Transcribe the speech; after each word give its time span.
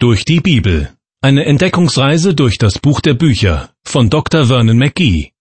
Durch 0.00 0.24
die 0.24 0.38
Bibel. 0.38 0.92
Eine 1.22 1.44
Entdeckungsreise 1.44 2.32
durch 2.32 2.56
das 2.56 2.78
Buch 2.78 3.00
der 3.00 3.14
Bücher 3.14 3.70
von 3.82 4.10
Dr. 4.10 4.46
Vernon 4.46 4.78
McGee. 4.78 5.32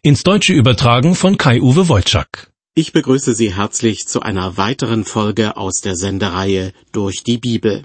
Ins 0.00 0.22
Deutsche 0.22 0.52
übertragen 0.52 1.16
von 1.16 1.36
Kai-Uwe 1.36 1.88
Wolczak. 1.88 2.52
Ich 2.76 2.92
begrüße 2.92 3.34
Sie 3.34 3.56
herzlich 3.56 4.06
zu 4.06 4.20
einer 4.20 4.56
weiteren 4.56 5.04
Folge 5.04 5.56
aus 5.56 5.80
der 5.80 5.96
Sendereihe 5.96 6.72
Durch 6.92 7.24
die 7.24 7.38
Bibel. 7.38 7.82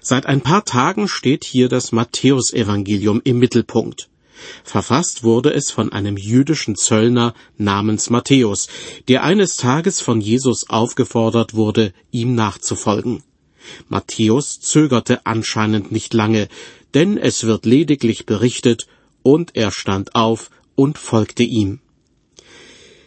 Seit 0.00 0.26
ein 0.26 0.40
paar 0.40 0.64
Tagen 0.64 1.06
steht 1.06 1.44
hier 1.44 1.68
das 1.68 1.92
Matthäusevangelium 1.92 3.20
im 3.22 3.38
Mittelpunkt. 3.38 4.08
Verfasst 4.64 5.22
wurde 5.22 5.54
es 5.54 5.70
von 5.70 5.92
einem 5.92 6.16
jüdischen 6.16 6.74
Zöllner 6.74 7.32
namens 7.58 8.10
Matthäus, 8.10 8.66
der 9.06 9.22
eines 9.22 9.54
Tages 9.54 10.00
von 10.00 10.20
Jesus 10.20 10.68
aufgefordert 10.68 11.54
wurde, 11.54 11.92
ihm 12.10 12.34
nachzufolgen. 12.34 13.22
Matthäus 13.88 14.60
zögerte 14.60 15.26
anscheinend 15.26 15.92
nicht 15.92 16.14
lange, 16.14 16.48
denn 16.94 17.18
es 17.18 17.44
wird 17.44 17.66
lediglich 17.66 18.26
berichtet, 18.26 18.86
und 19.22 19.56
er 19.56 19.70
stand 19.70 20.14
auf 20.14 20.50
und 20.74 20.98
folgte 20.98 21.42
ihm. 21.42 21.80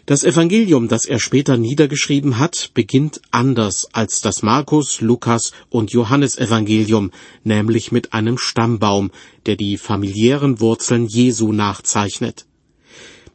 Das 0.08 0.24
Evangelium, 0.24 0.88
das 0.88 1.04
er 1.06 1.20
später 1.20 1.58
niedergeschrieben 1.58 2.40
hat, 2.40 2.72
beginnt 2.74 3.22
anders 3.30 3.90
als 3.92 4.22
das 4.22 4.42
Markus, 4.42 5.02
Lukas 5.02 5.52
und 5.70 5.92
Johannes 5.92 6.38
Evangelium, 6.38 7.12
nämlich 7.44 7.92
mit 7.92 8.14
einem 8.14 8.38
Stammbaum, 8.38 9.12
der 9.48 9.58
die 9.58 9.78
familiären 9.78 10.62
Wurzeln 10.62 11.08
Jesu 11.08 11.52
nachzeichnet. 11.52 12.46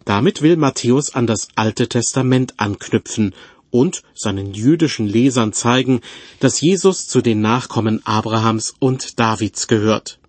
Damit 0.07 0.41
will 0.41 0.57
Matthäus 0.57 1.15
an 1.15 1.27
das 1.27 1.48
Alte 1.57 1.91
Testament 1.91 2.54
anknüpfen 2.57 3.34
und 3.72 4.02
seinen 4.14 4.54
jüdischen 4.54 5.08
Lesern 5.08 5.52
zeigen, 5.52 6.02
dass 6.38 6.60
Jesus 6.60 7.08
zu 7.08 7.20
den 7.20 7.40
Nachkommen 7.40 8.06
Abrahams 8.06 8.74
und 8.78 9.18
Davids 9.18 9.66
gehört. 9.66 10.20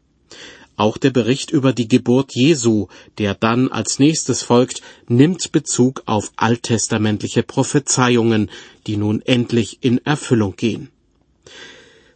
Auch 0.75 0.97
der 0.97 1.11
Bericht 1.11 1.51
über 1.51 1.71
die 1.71 1.87
Geburt 1.87 2.33
Jesu, 2.33 2.87
der 3.19 3.35
dann 3.35 3.71
als 3.71 3.99
nächstes 3.99 4.41
folgt, 4.41 4.81
nimmt 5.07 5.51
Bezug 5.51 6.01
auf 6.07 6.31
alttestamentliche 6.35 7.43
Prophezeiungen, 7.43 8.49
die 8.87 8.97
nun 8.97 9.21
endlich 9.21 9.77
in 9.81 10.03
Erfüllung 10.03 10.55
gehen. 10.55 10.89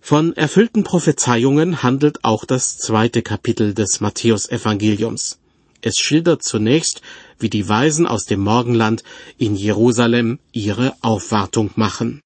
Von 0.02 0.36
erfüllten 0.36 0.84
Prophezeiungen 0.84 1.84
handelt 1.84 2.23
auch 2.23 2.45
das 2.45 2.78
zweite 2.78 3.22
Kapitel 3.22 3.73
des 3.73 4.00
Matthäusevangeliums. 4.00 5.38
Es 5.81 5.97
schildert 5.97 6.44
zunächst, 6.44 7.02
wie 7.40 7.50
die 7.50 7.68
Weisen 7.68 8.08
aus 8.08 8.26
dem 8.26 8.42
Morgenland 8.42 9.04
in 9.38 9.56
Jerusalem 9.56 10.40
ihre 10.52 10.94
Aufwartung 11.02 11.72
machen. 11.76 12.22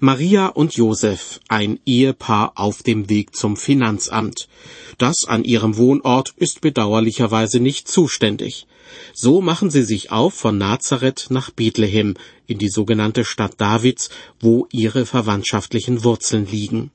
Maria 0.00 0.48
und 0.48 0.74
Josef, 0.74 1.40
ein 1.48 1.78
Ehepaar 1.86 2.52
auf 2.56 2.82
dem 2.82 3.08
Weg 3.08 3.34
zum 3.34 3.56
Finanzamt. 3.56 4.48
Das 4.98 5.24
an 5.24 5.44
ihrem 5.44 5.76
Wohnort 5.76 6.34
ist 6.36 6.60
bedauerlicherweise 6.60 7.60
nicht 7.60 7.88
zuständig. 7.88 8.66
So 9.14 9.40
machen 9.40 9.70
sie 9.70 9.84
sich 9.84 10.10
auf 10.10 10.34
von 10.34 10.58
Nazareth 10.58 11.28
nach 11.30 11.50
Bethlehem, 11.50 12.16
in 12.46 12.58
die 12.58 12.68
sogenannte 12.68 13.24
Stadt 13.24 13.60
Davids, 13.60 14.10
wo 14.40 14.66
ihre 14.70 15.06
verwandtschaftlichen 15.06 16.04
Wurzeln 16.04 16.46
liegen. 16.50 16.90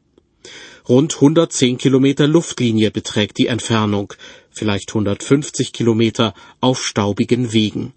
Rund 0.87 1.15
110 1.15 1.77
Kilometer 1.77 2.27
Luftlinie 2.27 2.91
beträgt 2.91 3.37
die 3.37 3.47
Entfernung, 3.47 4.13
vielleicht 4.49 4.89
150 4.89 5.73
Kilometer 5.73 6.33
auf 6.61 6.85
staubigen 6.85 7.53
Wegen. 7.53 7.93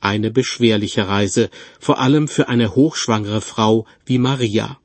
Eine 0.00 0.30
beschwerliche 0.30 1.08
Reise, 1.08 1.50
vor 1.78 1.98
allem 1.98 2.28
für 2.28 2.48
eine 2.48 2.74
hochschwangere 2.74 3.40
Frau 3.40 3.86
wie 4.06 4.18
Maria. 4.18 4.78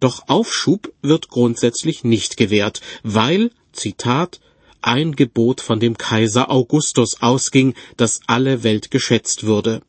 Doch 0.00 0.28
Aufschub 0.28 0.92
wird 1.02 1.28
grundsätzlich 1.28 2.02
nicht 2.02 2.36
gewährt, 2.36 2.80
weil, 3.02 3.50
Zitat, 3.72 4.40
ein 4.82 5.16
Gebot 5.16 5.60
von 5.60 5.80
dem 5.80 5.96
Kaiser 5.96 6.50
Augustus 6.50 7.22
ausging, 7.22 7.74
das 7.96 8.20
alle 8.26 8.62
Welt 8.62 8.90
geschätzt 8.90 9.44
würde. 9.44 9.82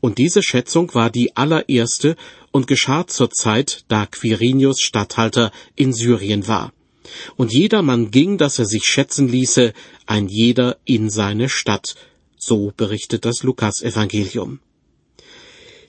Und 0.00 0.18
diese 0.18 0.42
Schätzung 0.42 0.94
war 0.94 1.10
die 1.10 1.36
allererste 1.36 2.16
und 2.54 2.68
geschah 2.68 3.04
zur 3.08 3.30
Zeit, 3.30 3.84
da 3.88 4.06
Quirinius 4.06 4.80
Statthalter 4.80 5.50
in 5.74 5.92
Syrien 5.92 6.46
war. 6.46 6.72
Und 7.34 7.52
jedermann 7.52 8.12
ging, 8.12 8.38
dass 8.38 8.60
er 8.60 8.64
sich 8.64 8.84
schätzen 8.84 9.26
ließe, 9.26 9.72
ein 10.06 10.28
jeder 10.28 10.76
in 10.84 11.10
seine 11.10 11.48
Stadt. 11.48 11.96
So 12.36 12.72
berichtet 12.76 13.24
das 13.24 13.42
Lukasevangelium. 13.42 14.60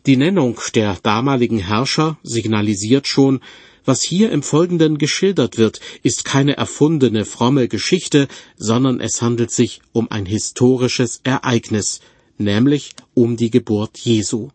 Die 0.08 0.18
Nennung 0.18 0.60
der 0.74 0.98
damaligen 1.04 1.60
Herrscher 1.60 2.18
signalisiert 2.24 3.06
schon, 3.06 3.42
was 3.86 4.02
hier 4.02 4.32
im 4.32 4.42
Folgenden 4.42 4.98
geschildert 4.98 5.60
wird, 5.60 5.82
ist 6.02 6.26
keine 6.26 6.58
erfundene 6.58 7.26
fromme 7.26 7.68
Geschichte, 7.68 8.28
sondern 8.58 9.00
es 9.02 9.22
handelt 9.22 9.52
sich 9.52 9.82
um 9.94 10.10
ein 10.10 10.26
historisches 10.26 11.22
Ereignis, 11.24 12.00
nämlich 12.40 12.96
um 13.14 13.38
die 13.38 13.52
Geburt 13.52 14.00
Jesu. 14.00 14.50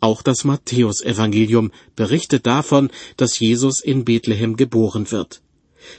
Auch 0.00 0.22
das 0.22 0.44
Matthäusevangelium 0.44 1.72
berichtet 1.96 2.46
davon, 2.46 2.90
dass 3.16 3.38
Jesus 3.38 3.80
in 3.80 4.04
Bethlehem 4.04 4.56
geboren 4.56 5.10
wird. 5.10 5.42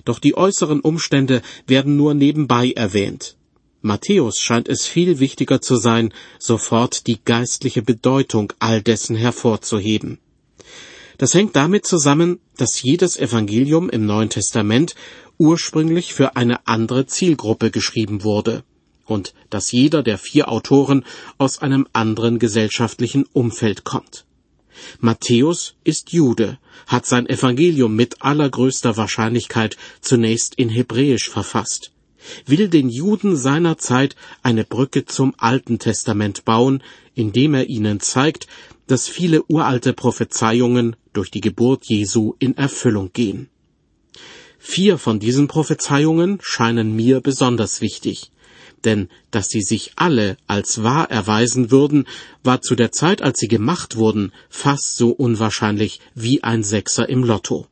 Doch 0.05 0.19
die 0.19 0.35
äußeren 0.35 0.79
Umstände 0.79 1.41
werden 1.67 1.95
nur 1.95 2.13
nebenbei 2.13 2.71
erwähnt. 2.71 3.35
Matthäus 3.81 4.39
scheint 4.39 4.69
es 4.69 4.85
viel 4.85 5.19
wichtiger 5.19 5.59
zu 5.59 5.75
sein, 5.75 6.13
sofort 6.39 7.05
die 7.07 7.19
geistliche 7.23 7.81
Bedeutung 7.81 8.53
all 8.59 8.81
dessen 8.81 9.15
hervorzuheben. 9.15 10.19
Das 11.17 11.33
hängt 11.33 11.55
damit 11.55 11.85
zusammen, 11.85 12.39
dass 12.57 12.81
jedes 12.81 13.17
Evangelium 13.17 13.89
im 13.89 14.05
Neuen 14.05 14.29
Testament 14.29 14.95
ursprünglich 15.37 16.13
für 16.13 16.37
eine 16.37 16.65
andere 16.65 17.05
Zielgruppe 17.05 17.71
geschrieben 17.71 18.23
wurde 18.23 18.63
und 19.05 19.33
dass 19.49 19.71
jeder 19.71 20.03
der 20.03 20.17
vier 20.17 20.49
Autoren 20.49 21.05
aus 21.37 21.59
einem 21.59 21.87
anderen 21.93 22.39
gesellschaftlichen 22.39 23.25
Umfeld 23.33 23.83
kommt. 23.83 24.25
Matthäus 24.99 25.75
ist 25.83 26.11
Jude, 26.13 26.57
hat 26.87 27.05
sein 27.05 27.27
Evangelium 27.27 27.95
mit 27.95 28.21
allergrößter 28.21 28.97
Wahrscheinlichkeit 28.97 29.77
zunächst 30.01 30.55
in 30.55 30.69
Hebräisch 30.69 31.29
verfasst, 31.29 31.91
will 32.45 32.69
den 32.69 32.89
Juden 32.89 33.35
seiner 33.35 33.77
Zeit 33.77 34.15
eine 34.41 34.63
Brücke 34.63 35.05
zum 35.05 35.35
Alten 35.37 35.77
Testament 35.77 36.45
bauen, 36.45 36.81
indem 37.13 37.53
er 37.53 37.69
ihnen 37.69 37.99
zeigt, 37.99 38.47
dass 38.87 39.07
viele 39.07 39.43
uralte 39.43 39.93
Prophezeiungen 39.93 40.95
durch 41.13 41.29
die 41.29 41.41
Geburt 41.41 41.85
Jesu 41.85 42.33
in 42.39 42.57
Erfüllung 42.57 43.11
gehen. 43.13 43.49
Vier 44.57 44.97
von 44.97 45.19
diesen 45.19 45.47
Prophezeiungen 45.47 46.39
scheinen 46.41 46.95
mir 46.95 47.19
besonders 47.21 47.81
wichtig 47.81 48.31
denn 48.85 49.09
dass 49.31 49.47
sie 49.47 49.61
sich 49.61 49.93
alle 49.95 50.37
als 50.47 50.83
wahr 50.83 51.09
erweisen 51.09 51.71
würden, 51.71 52.05
war 52.43 52.61
zu 52.61 52.75
der 52.75 52.91
Zeit, 52.91 53.21
als 53.21 53.39
sie 53.39 53.47
gemacht 53.47 53.95
wurden, 53.95 54.31
fast 54.49 54.97
so 54.97 55.09
unwahrscheinlich 55.09 55.99
wie 56.15 56.43
ein 56.43 56.63
Sechser 56.63 57.07
im 57.09 57.23
Lotto. 57.23 57.67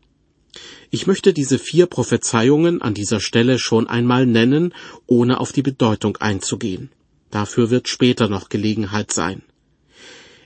Ich 0.89 1.07
möchte 1.07 1.33
diese 1.33 1.57
vier 1.57 1.85
Prophezeiungen 1.85 2.81
an 2.81 2.93
dieser 2.93 3.21
Stelle 3.21 3.59
schon 3.59 3.87
einmal 3.87 4.25
nennen, 4.25 4.73
ohne 5.07 5.39
auf 5.39 5.53
die 5.53 5.61
Bedeutung 5.61 6.17
einzugehen. 6.17 6.89
Dafür 7.29 7.69
wird 7.69 7.87
später 7.87 8.27
noch 8.27 8.49
Gelegenheit 8.49 9.13
sein. 9.13 9.41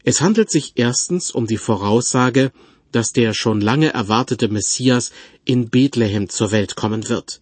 Es 0.03 0.21
handelt 0.21 0.51
sich 0.51 0.73
erstens 0.75 1.31
um 1.31 1.47
die 1.47 1.57
Voraussage, 1.57 2.51
dass 2.91 3.11
der 3.11 3.33
schon 3.33 3.59
lange 3.59 3.91
erwartete 3.91 4.47
Messias 4.47 5.11
in 5.45 5.69
Bethlehem 5.69 6.29
zur 6.29 6.51
Welt 6.51 6.75
kommen 6.75 7.09
wird. 7.09 7.41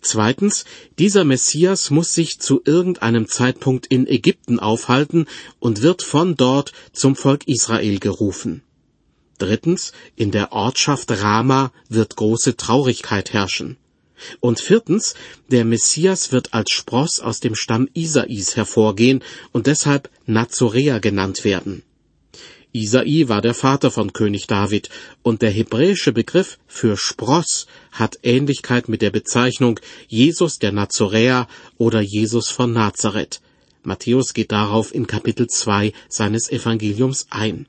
Zweitens, 0.00 0.64
dieser 0.98 1.24
Messias 1.24 1.90
muss 1.90 2.14
sich 2.14 2.38
zu 2.38 2.62
irgendeinem 2.64 3.28
Zeitpunkt 3.28 3.86
in 3.86 4.06
Ägypten 4.06 4.58
aufhalten 4.60 5.26
und 5.58 5.82
wird 5.82 6.02
von 6.02 6.36
dort 6.36 6.72
zum 6.92 7.16
Volk 7.16 7.46
Israel 7.48 7.98
gerufen. 7.98 8.62
Drittens, 9.38 9.92
in 10.14 10.30
der 10.30 10.52
Ortschaft 10.52 11.10
Rama 11.10 11.72
wird 11.88 12.16
große 12.16 12.56
Traurigkeit 12.56 13.32
herrschen. 13.32 13.76
Und 14.40 14.60
viertens, 14.60 15.14
der 15.50 15.64
Messias 15.64 16.30
wird 16.30 16.54
als 16.54 16.70
Spross 16.70 17.20
aus 17.20 17.40
dem 17.40 17.54
Stamm 17.54 17.88
Isais 17.92 18.54
hervorgehen 18.56 19.22
und 19.50 19.66
deshalb 19.66 20.10
Nazoräer 20.26 21.00
genannt 21.00 21.44
werden. 21.44 21.82
Isai 22.74 23.28
war 23.28 23.42
der 23.42 23.52
Vater 23.52 23.90
von 23.90 24.14
König 24.14 24.46
David, 24.46 24.88
und 25.22 25.42
der 25.42 25.50
hebräische 25.50 26.10
Begriff 26.10 26.58
für 26.66 26.96
Spross 26.96 27.66
hat 27.90 28.18
Ähnlichkeit 28.22 28.88
mit 28.88 29.02
der 29.02 29.10
Bezeichnung 29.10 29.78
Jesus 30.08 30.58
der 30.58 30.72
Nazoräer 30.72 31.48
oder 31.76 32.00
Jesus 32.00 32.48
von 32.48 32.72
Nazareth. 32.72 33.42
Matthäus 33.82 34.32
geht 34.32 34.52
darauf 34.52 34.94
in 34.94 35.06
Kapitel 35.06 35.48
2 35.48 35.92
seines 36.08 36.50
Evangeliums 36.50 37.26
ein. 37.28 37.66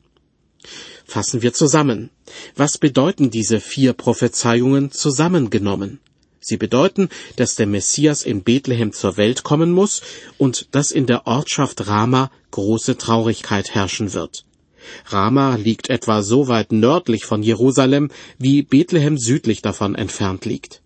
Fassen 1.05 1.41
wir 1.41 1.53
zusammen. 1.53 2.09
Was 2.55 2.77
bedeuten 2.77 3.29
diese 3.29 3.59
vier 3.59 3.91
Prophezeiungen 3.91 4.91
zusammengenommen? 4.91 5.99
Sie 6.39 6.55
bedeuten, 6.55 7.09
dass 7.35 7.55
der 7.55 7.67
Messias 7.67 8.23
in 8.23 8.43
Bethlehem 8.43 8.93
zur 8.93 9.17
Welt 9.17 9.43
kommen 9.43 9.71
muss 9.71 10.01
und 10.37 10.67
dass 10.71 10.91
in 10.91 11.07
der 11.07 11.27
Ortschaft 11.27 11.87
Rama 11.87 12.31
große 12.51 12.97
Traurigkeit 12.97 13.75
herrschen 13.75 14.13
wird. 14.13 14.45
Rama 15.05 15.55
liegt 15.55 15.89
etwa 15.89 16.21
so 16.21 16.47
weit 16.47 16.71
nördlich 16.71 17.25
von 17.25 17.43
Jerusalem, 17.43 18.09
wie 18.37 18.61
Bethlehem 18.61 19.17
südlich 19.17 19.61
davon 19.61 19.95
entfernt 19.95 20.45
liegt. 20.45 20.81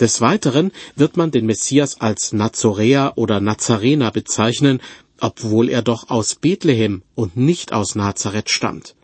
Des 0.00 0.20
Weiteren 0.20 0.72
wird 0.94 1.16
man 1.16 1.30
den 1.30 1.46
Messias 1.46 2.00
als 2.00 2.32
Nazoräer 2.32 3.12
oder 3.16 3.40
Nazarener 3.40 4.10
bezeichnen, 4.10 4.80
obwohl 5.20 5.68
er 5.68 5.82
doch 5.82 6.10
aus 6.10 6.34
Bethlehem 6.34 7.02
und 7.14 7.36
nicht 7.36 7.72
aus 7.72 7.94
Nazareth 7.94 8.50
stammt. 8.50 8.94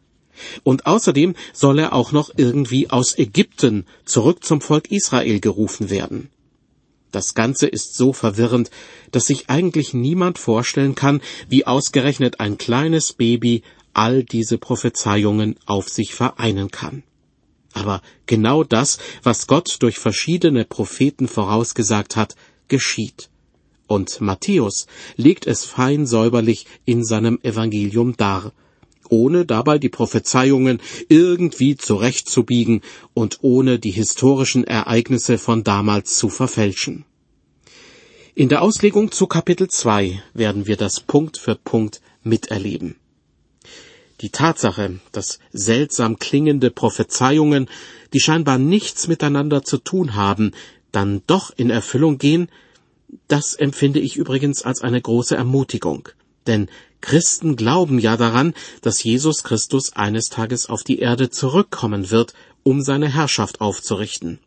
Und 0.65 0.87
außerdem 0.87 1.35
soll 1.53 1.79
er 1.79 1.93
auch 1.93 2.13
noch 2.13 2.31
irgendwie 2.37 2.91
aus 2.91 3.17
Ägypten 3.17 3.87
zurück 4.05 4.45
zum 4.45 4.61
Volk 4.61 4.91
Israel 4.91 5.41
gerufen 5.41 5.91
werden. 5.91 6.31
Das 7.11 7.35
Ganze 7.35 7.67
ist 7.67 7.95
so 7.95 8.15
verwirrend, 8.15 8.71
dass 9.11 9.27
sich 9.27 9.51
eigentlich 9.51 9.93
niemand 9.93 10.39
vorstellen 10.39 10.95
kann, 10.95 11.21
wie 11.49 11.67
ausgerechnet 11.67 12.41
ein 12.41 12.57
kleines 12.57 13.13
Baby 13.13 13.63
all 13.95 14.25
diese 14.25 14.59
Prophezeiungen 14.59 15.57
auf 15.67 15.89
sich 15.89 16.15
vereinen 16.15 16.71
kann. 16.71 17.03
Aber 17.73 18.03
genau 18.27 18.65
das, 18.65 18.99
was 19.23 19.47
Gott 19.47 19.77
durch 19.81 19.99
verschiedene 19.99 20.65
Propheten 20.65 21.29
vorausgesagt 21.29 22.17
hat, 22.17 22.37
geschieht. 22.69 23.31
Und 23.87 24.21
Matthäus 24.21 24.87
legt 25.17 25.47
es 25.47 25.65
fein 25.65 26.07
säuberlich 26.07 26.67
in 26.85 27.05
seinem 27.05 27.39
Evangelium 27.43 28.17
dar, 28.17 28.53
ohne 29.09 29.45
dabei 29.45 29.79
die 29.79 29.91
Prophezeiungen 29.91 30.81
irgendwie 31.09 31.77
zurechtzubiegen 31.77 32.81
und 33.13 33.39
ohne 33.43 33.79
die 33.79 33.91
historischen 33.91 34.65
Ereignisse 34.65 35.37
von 35.37 35.65
damals 35.65 36.17
zu 36.17 36.31
verfälschen. 36.31 37.05
In 38.35 38.49
der 38.49 38.63
Auslegung 38.63 39.13
zu 39.13 39.27
Kapitel 39.27 39.69
2 39.69 40.23
werden 40.33 40.67
wir 40.67 40.79
das 40.79 41.01
Punkt 41.01 41.37
für 41.37 41.55
Punkt 41.55 42.01
miterleben. 42.23 42.97
Die 44.23 44.31
Tatsache, 44.31 45.01
dass 45.11 45.41
seltsam 45.53 46.17
klingende 46.17 46.71
Prophezeiungen, 46.71 47.69
die 48.13 48.21
scheinbar 48.21 48.57
nichts 48.57 49.09
miteinander 49.09 49.65
zu 49.65 49.79
tun 49.79 50.15
haben, 50.15 50.53
dann 50.93 51.23
doch 51.27 51.51
in 51.57 51.71
Erfüllung 51.71 52.19
gehen, 52.19 52.49
das 53.27 53.55
empfinde 53.55 53.99
ich 53.99 54.17
übrigens 54.17 54.63
als 54.63 54.83
eine 54.83 55.01
große 55.01 55.35
Ermutigung. 55.35 56.09
Denn 56.47 56.69
Christen 57.01 57.57
glauben 57.57 57.99
ja 57.99 58.17
daran, 58.17 58.55
dass 58.81 59.03
Jesus 59.03 59.43
Christus 59.43 59.93
eines 59.95 60.27
Tages 60.27 60.69
auf 60.69 60.85
die 60.85 61.01
Erde 61.01 61.31
zurückkommen 61.31 62.11
wird, 62.11 62.33
um 62.63 62.81
seine 62.81 63.13
Herrschaft 63.13 63.61
aufzurichten. 63.61 64.39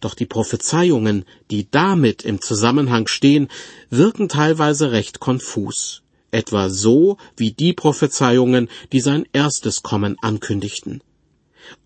Doch 0.00 0.14
die 0.14 0.26
Prophezeiungen, 0.26 1.26
die 1.50 1.70
damit 1.70 2.22
im 2.22 2.40
Zusammenhang 2.40 3.06
stehen, 3.06 3.48
wirken 3.90 4.30
teilweise 4.30 4.92
recht 4.92 5.20
konfus 5.20 6.03
etwa 6.34 6.68
so 6.68 7.16
wie 7.36 7.52
die 7.52 7.72
Prophezeiungen, 7.72 8.68
die 8.92 9.00
sein 9.00 9.26
erstes 9.32 9.82
Kommen 9.82 10.16
ankündigten. 10.20 11.02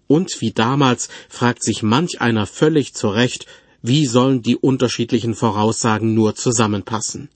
Und 0.06 0.40
wie 0.40 0.52
damals 0.52 1.08
fragt 1.28 1.62
sich 1.62 1.82
manch 1.82 2.20
einer 2.20 2.46
völlig 2.46 2.94
zu 2.94 3.08
Recht, 3.08 3.46
wie 3.82 4.06
sollen 4.06 4.42
die 4.42 4.56
unterschiedlichen 4.56 5.34
Voraussagen 5.34 6.14
nur 6.14 6.34
zusammenpassen? 6.34 7.28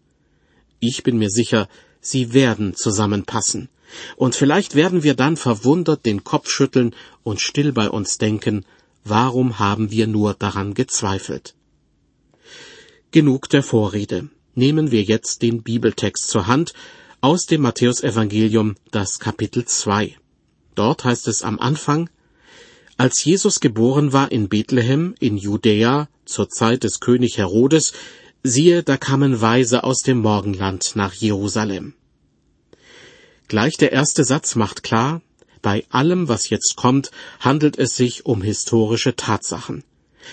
Ich 0.81 1.05
bin 1.05 1.19
mir 1.19 1.31
sicher, 1.31 1.69
sie 2.01 2.33
werden 2.33 2.75
zusammenpassen. 2.75 3.69
Und 4.17 4.35
vielleicht 4.35 4.75
werden 4.75 5.03
wir 5.03 5.15
dann 5.15 5.37
verwundert 5.37 6.07
den 6.07 6.25
Kopf 6.25 6.49
schütteln 6.49 6.95
und 7.23 7.41
still 7.41 7.73
bei 7.73 7.89
uns 7.89 8.19
denken, 8.19 8.65
warum 9.05 9.59
haben 9.59 9.91
wir 9.91 10.07
nur 10.07 10.35
daran 10.35 10.75
gezweifelt? 10.75 11.55
Genug 13.11 13.49
der 13.51 13.63
Vorrede. 13.63 14.31
Nehmen 14.55 14.91
wir 14.91 15.03
jetzt 15.03 15.43
den 15.43 15.63
Bibeltext 15.63 16.29
zur 16.29 16.47
Hand 16.47 16.73
aus 17.23 17.47
dem 17.47 17.63
Matthäusevangelium 17.63 18.75
das 18.91 19.21
Kapitel 19.21 19.65
2. 19.65 20.17
Dort 20.75 21.05
heißt 21.05 21.29
es 21.29 21.45
am 21.45 21.61
Anfang, 21.61 22.11
als 22.97 23.25
Jesus 23.25 23.61
geboren 23.61 24.13
war 24.13 24.33
in 24.33 24.49
Bethlehem 24.49 25.15
in 25.21 25.37
Judäa 25.37 26.09
zur 26.25 26.49
Zeit 26.49 26.83
des 26.83 26.99
König 26.99 27.39
Herodes, 27.39 27.93
siehe, 28.43 28.83
da 28.83 28.97
kamen 28.97 29.41
Weise 29.41 29.85
aus 29.85 30.03
dem 30.03 30.19
Morgenland 30.19 30.97
nach 30.97 31.15
Jerusalem. 31.15 31.95
Gleich 33.47 33.77
der 33.77 33.93
erste 33.93 34.25
Satz 34.25 34.57
macht 34.57 34.83
klar, 34.83 35.23
bei 35.63 35.85
allem, 35.91 36.27
was 36.27 36.51
jetzt 36.51 36.75
kommt, 36.75 37.13
handelt 37.39 37.79
es 37.79 37.95
sich 37.95 38.27
um 38.27 38.43
historische 38.43 39.15
Tatsachen. 39.15 39.85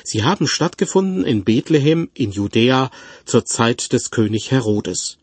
Sie 0.04 0.24
haben 0.24 0.48
stattgefunden 0.48 1.24
in 1.24 1.44
Bethlehem 1.44 2.10
in 2.16 2.32
Judäa 2.32 2.90
zur 3.26 3.46
Zeit 3.46 3.94
des 3.94 4.10
König 4.10 4.50
Herodes. 4.50 5.20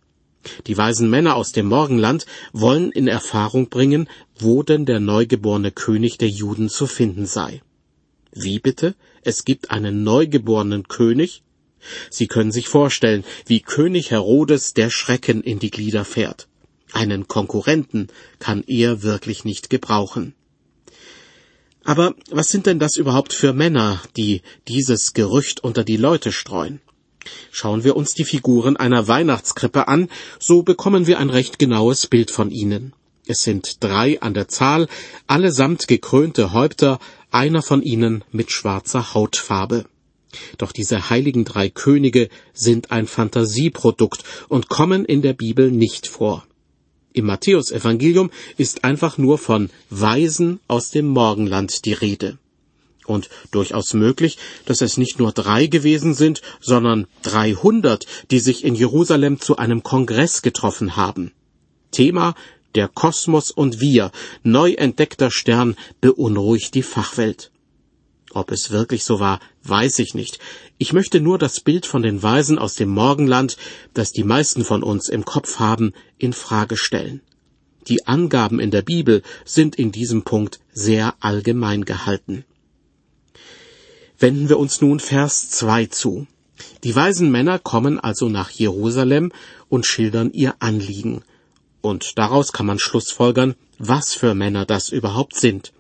Die 0.67 0.77
weisen 0.77 1.11
Männer 1.11 1.37
aus 1.37 1.53
dem 1.53 1.67
Morgenland 1.67 2.27
wollen 2.53 2.93
in 2.93 3.09
Erfahrung 3.09 3.69
bringen, 3.69 4.09
wo 4.39 4.63
denn 4.63 4.87
der 4.87 5.01
neugeborene 5.01 5.73
König 5.73 6.19
der 6.19 6.29
Juden 6.29 6.69
zu 6.69 6.87
finden 6.87 7.27
sei. 7.27 7.63
Wie 8.33 8.59
bitte? 8.59 8.95
Es 9.23 9.45
gibt 9.45 9.71
einen 9.71 10.05
neugeborenen 10.05 10.89
König? 10.89 11.43
Sie 12.11 12.27
können 12.27 12.53
sich 12.53 12.69
vorstellen, 12.69 13.25
wie 13.47 13.61
König 13.61 14.11
Herodes 14.11 14.75
der 14.75 14.91
Schrecken 14.91 15.43
in 15.43 15.59
die 15.59 15.71
Glieder 15.71 16.05
fährt. 16.05 16.49
Einen 16.93 17.29
Konkurrenten 17.29 18.09
kann 18.39 18.63
er 18.67 19.03
wirklich 19.03 19.45
nicht 19.45 19.71
gebrauchen. 19.71 20.35
Aber 21.85 22.15
was 22.31 22.49
sind 22.49 22.67
denn 22.67 22.79
das 22.79 22.97
überhaupt 22.97 23.33
für 23.33 23.53
Männer, 23.53 24.03
die 24.17 24.43
dieses 24.67 25.13
Gerücht 25.13 25.63
unter 25.63 25.85
die 25.85 25.97
Leute 25.97 26.33
streuen? 26.33 26.81
Schauen 27.51 27.85
wir 27.85 27.97
uns 27.97 28.15
die 28.15 28.25
Figuren 28.25 28.77
einer 28.77 29.09
Weihnachtskrippe 29.09 29.89
an, 29.89 30.09
so 30.39 30.63
bekommen 30.63 31.07
wir 31.07 31.19
ein 31.19 31.31
recht 31.31 31.59
genaues 31.59 32.07
Bild 32.07 32.31
von 32.31 32.51
ihnen. 32.51 32.93
Es 33.27 33.43
sind 33.43 33.83
drei 33.83 34.21
an 34.21 34.35
der 34.35 34.49
Zahl, 34.49 34.89
allesamt 35.27 35.89
gekrönte 35.89 36.53
Häupter, 36.53 36.99
einer 37.31 37.63
von 37.63 37.83
ihnen 37.83 38.25
mit 38.31 38.53
schwarzer 38.53 39.15
Hautfarbe. 39.15 39.87
Doch 40.59 40.73
diese 40.73 41.11
heiligen 41.11 41.45
drei 41.45 41.69
Könige 41.69 42.29
sind 42.53 42.93
ein 42.93 43.07
Fantasieprodukt 43.07 44.23
und 44.49 44.69
kommen 44.69 45.05
in 45.05 45.23
der 45.23 45.33
Bibel 45.33 45.71
nicht 45.71 46.07
vor. 46.07 46.47
Im 47.13 47.27
Matthäusevangelium 47.27 48.31
ist 48.57 48.85
einfach 48.85 49.19
nur 49.19 49.39
von 49.39 49.71
Weisen 49.91 50.61
aus 50.69 50.91
dem 50.91 51.07
Morgenland 51.07 51.85
die 51.85 51.95
Rede 51.95 52.39
und 53.09 53.29
durchaus 53.51 53.95
möglich, 53.95 54.39
dass 54.65 54.81
es 54.81 54.97
nicht 54.97 55.19
nur 55.19 55.33
drei 55.33 55.67
gewesen 55.67 56.15
sind, 56.15 56.43
sondern 56.61 57.07
dreihundert, 57.23 58.07
die 58.31 58.41
sich 58.41 58.65
in 58.65 58.75
Jerusalem 58.75 59.41
zu 59.41 59.57
einem 59.57 59.83
Kongress 59.83 60.43
getroffen 60.43 60.97
haben. 60.97 61.33
Thema 61.91 62.35
der 62.75 62.89
Kosmos 62.89 63.51
und 63.51 63.81
wir, 63.81 64.13
neu 64.43 64.73
entdeckter 64.73 65.31
Stern, 65.31 65.77
beunruhigt 66.01 66.75
die 66.75 66.83
Fachwelt. 66.83 67.51
Ob 68.33 68.53
es 68.53 68.71
wirklich 68.71 69.05
so 69.05 69.19
war, 69.19 69.41
weiß 69.63 69.99
ich 70.01 70.15
nicht. 70.15 70.39
Ich 70.77 70.93
möchte 70.93 71.21
nur 71.21 71.39
das 71.39 71.61
Bild 71.61 71.87
von 71.87 72.03
den 72.03 72.23
Weisen 72.23 72.59
aus 72.59 72.75
dem 72.75 72.91
Morgenland, 72.91 73.57
das 73.95 74.13
die 74.13 74.25
meisten 74.25 74.63
von 74.63 74.83
uns 74.83 75.09
im 75.09 75.25
Kopf 75.25 75.59
haben, 75.59 75.95
in 76.19 76.35
Frage 76.35 76.77
stellen. 76.77 77.23
Die 77.89 78.07
Angaben 78.07 78.61
in 78.61 78.71
der 78.71 78.83
Bibel 78.83 79.23
sind 79.47 79.77
in 79.77 79.91
diesem 79.91 80.25
Punkt 80.25 80.61
sehr 80.73 81.15
allgemein 81.21 81.87
gehalten. 81.87 82.45
Wenden 84.19 84.49
wir 84.49 84.59
uns 84.59 84.81
nun 84.81 85.01
Vers 85.01 85.51
2 85.51 85.87
zu. 85.87 86.27
Die 86.85 86.97
weisen 86.97 87.31
Männer 87.31 87.59
kommen 87.59 88.01
also 88.01 88.29
nach 88.29 88.51
Jerusalem 88.51 89.31
und 89.69 89.85
schildern 89.85 90.33
ihr 90.33 90.55
Anliegen. 90.59 91.23
Und 91.83 92.19
daraus 92.19 92.53
kann 92.53 92.67
man 92.67 92.79
schlussfolgern, 92.79 93.55
was 93.79 94.15
für 94.15 94.35
Männer 94.35 94.65
das 94.65 94.89
überhaupt 94.89 95.37
sind. 95.37 95.73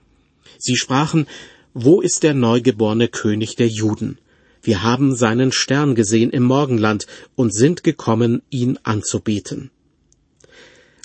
Sie 0.58 0.76
sprachen, 0.76 1.26
wo 1.72 2.00
ist 2.00 2.22
der 2.22 2.34
neugeborene 2.34 3.08
König 3.08 3.56
der 3.56 3.68
Juden? 3.68 4.18
Wir 4.62 4.82
haben 4.82 5.14
seinen 5.14 5.52
Stern 5.52 5.94
gesehen 5.94 6.30
im 6.30 6.42
Morgenland 6.42 7.06
und 7.36 7.54
sind 7.54 7.84
gekommen, 7.84 8.42
ihn 8.50 8.78
anzubeten. 8.82 9.70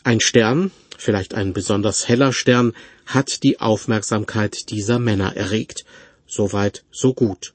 Ein 0.03 0.19
Stern, 0.19 0.71
vielleicht 0.97 1.33
ein 1.33 1.53
besonders 1.53 2.07
heller 2.07 2.33
Stern, 2.33 2.73
hat 3.05 3.43
die 3.43 3.59
Aufmerksamkeit 3.59 4.69
dieser 4.69 4.97
Männer 4.97 5.35
erregt, 5.35 5.85
Soweit, 6.31 6.85
so 6.91 7.13
gut. 7.13 7.53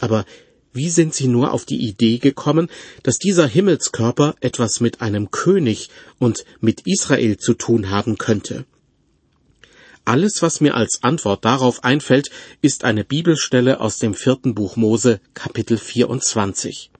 Aber 0.00 0.24
wie 0.72 0.88
sind 0.88 1.14
sie 1.14 1.28
nur 1.28 1.52
auf 1.52 1.66
die 1.66 1.86
Idee 1.86 2.16
gekommen, 2.16 2.70
dass 3.02 3.18
dieser 3.18 3.46
Himmelskörper 3.46 4.34
etwas 4.40 4.80
mit 4.80 5.02
einem 5.02 5.30
König 5.30 5.90
und 6.18 6.46
mit 6.60 6.86
Israel 6.86 7.36
zu 7.36 7.52
tun 7.52 7.90
haben 7.90 8.16
könnte? 8.16 8.64
Alles, 10.06 10.40
was 10.40 10.62
mir 10.62 10.74
als 10.74 11.02
Antwort 11.02 11.44
darauf 11.44 11.84
einfällt, 11.84 12.30
ist 12.62 12.84
eine 12.84 13.04
Bibelstelle 13.04 13.80
aus 13.80 13.98
dem 13.98 14.14
vierten 14.14 14.54
Buch 14.54 14.76
Mose, 14.76 15.20
Kapitel 15.34 15.76
24. 15.76 16.90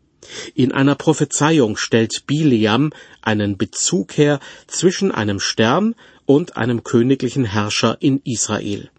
In 0.54 0.72
einer 0.72 0.94
Prophezeiung 0.94 1.78
stellt 1.78 2.26
Biliam 2.26 2.92
einen 3.22 3.56
Bezug 3.56 4.18
her 4.18 4.40
zwischen 4.66 5.10
einem 5.10 5.40
Stern 5.40 5.94
und 6.26 6.58
einem 6.58 6.84
königlichen 6.84 7.46
Herrscher 7.46 7.96
in 8.00 8.20
Israel. 8.24 8.90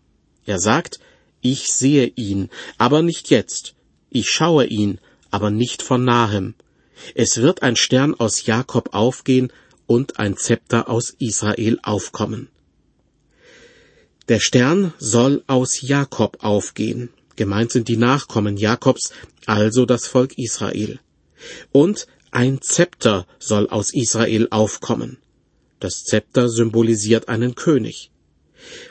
Er 0.46 0.60
sagt, 0.60 1.00
ich 1.46 1.72
sehe 1.72 2.08
ihn, 2.16 2.50
aber 2.80 3.04
nicht 3.04 3.30
jetzt. 3.30 3.76
Ich 4.10 4.30
schaue 4.30 4.66
ihn, 4.66 5.00
aber 5.30 5.52
nicht 5.52 5.84
von 5.84 6.04
nahem. 6.04 6.56
Es 7.14 7.38
wird 7.38 7.62
ein 7.62 7.76
Stern 7.76 8.16
aus 8.16 8.48
Jakob 8.48 8.96
aufgehen 8.96 9.54
und 9.86 10.18
ein 10.18 10.38
Zepter 10.38 10.90
aus 10.90 11.16
Israel 11.20 11.78
aufkommen. 11.84 12.50
Der 14.28 14.40
Stern 14.40 14.94
soll 14.98 15.44
aus 15.46 15.82
Jakob 15.82 16.44
aufgehen. 16.44 17.10
Gemeint 17.36 17.72
sind 17.72 17.90
die 17.90 17.98
Nachkommen 17.98 18.58
Jakobs, 18.58 19.12
also 19.46 19.86
das 19.86 20.08
Volk 20.08 20.40
Israel. 20.40 21.00
Und 21.72 22.08
ein 22.32 22.60
Zepter 22.60 23.28
soll 23.38 23.70
aus 23.70 23.94
Israel 23.94 24.48
aufkommen. 24.50 25.18
Das 25.80 26.04
Zepter 26.06 26.50
symbolisiert 26.50 27.30
einen 27.30 27.54
König. 27.54 28.10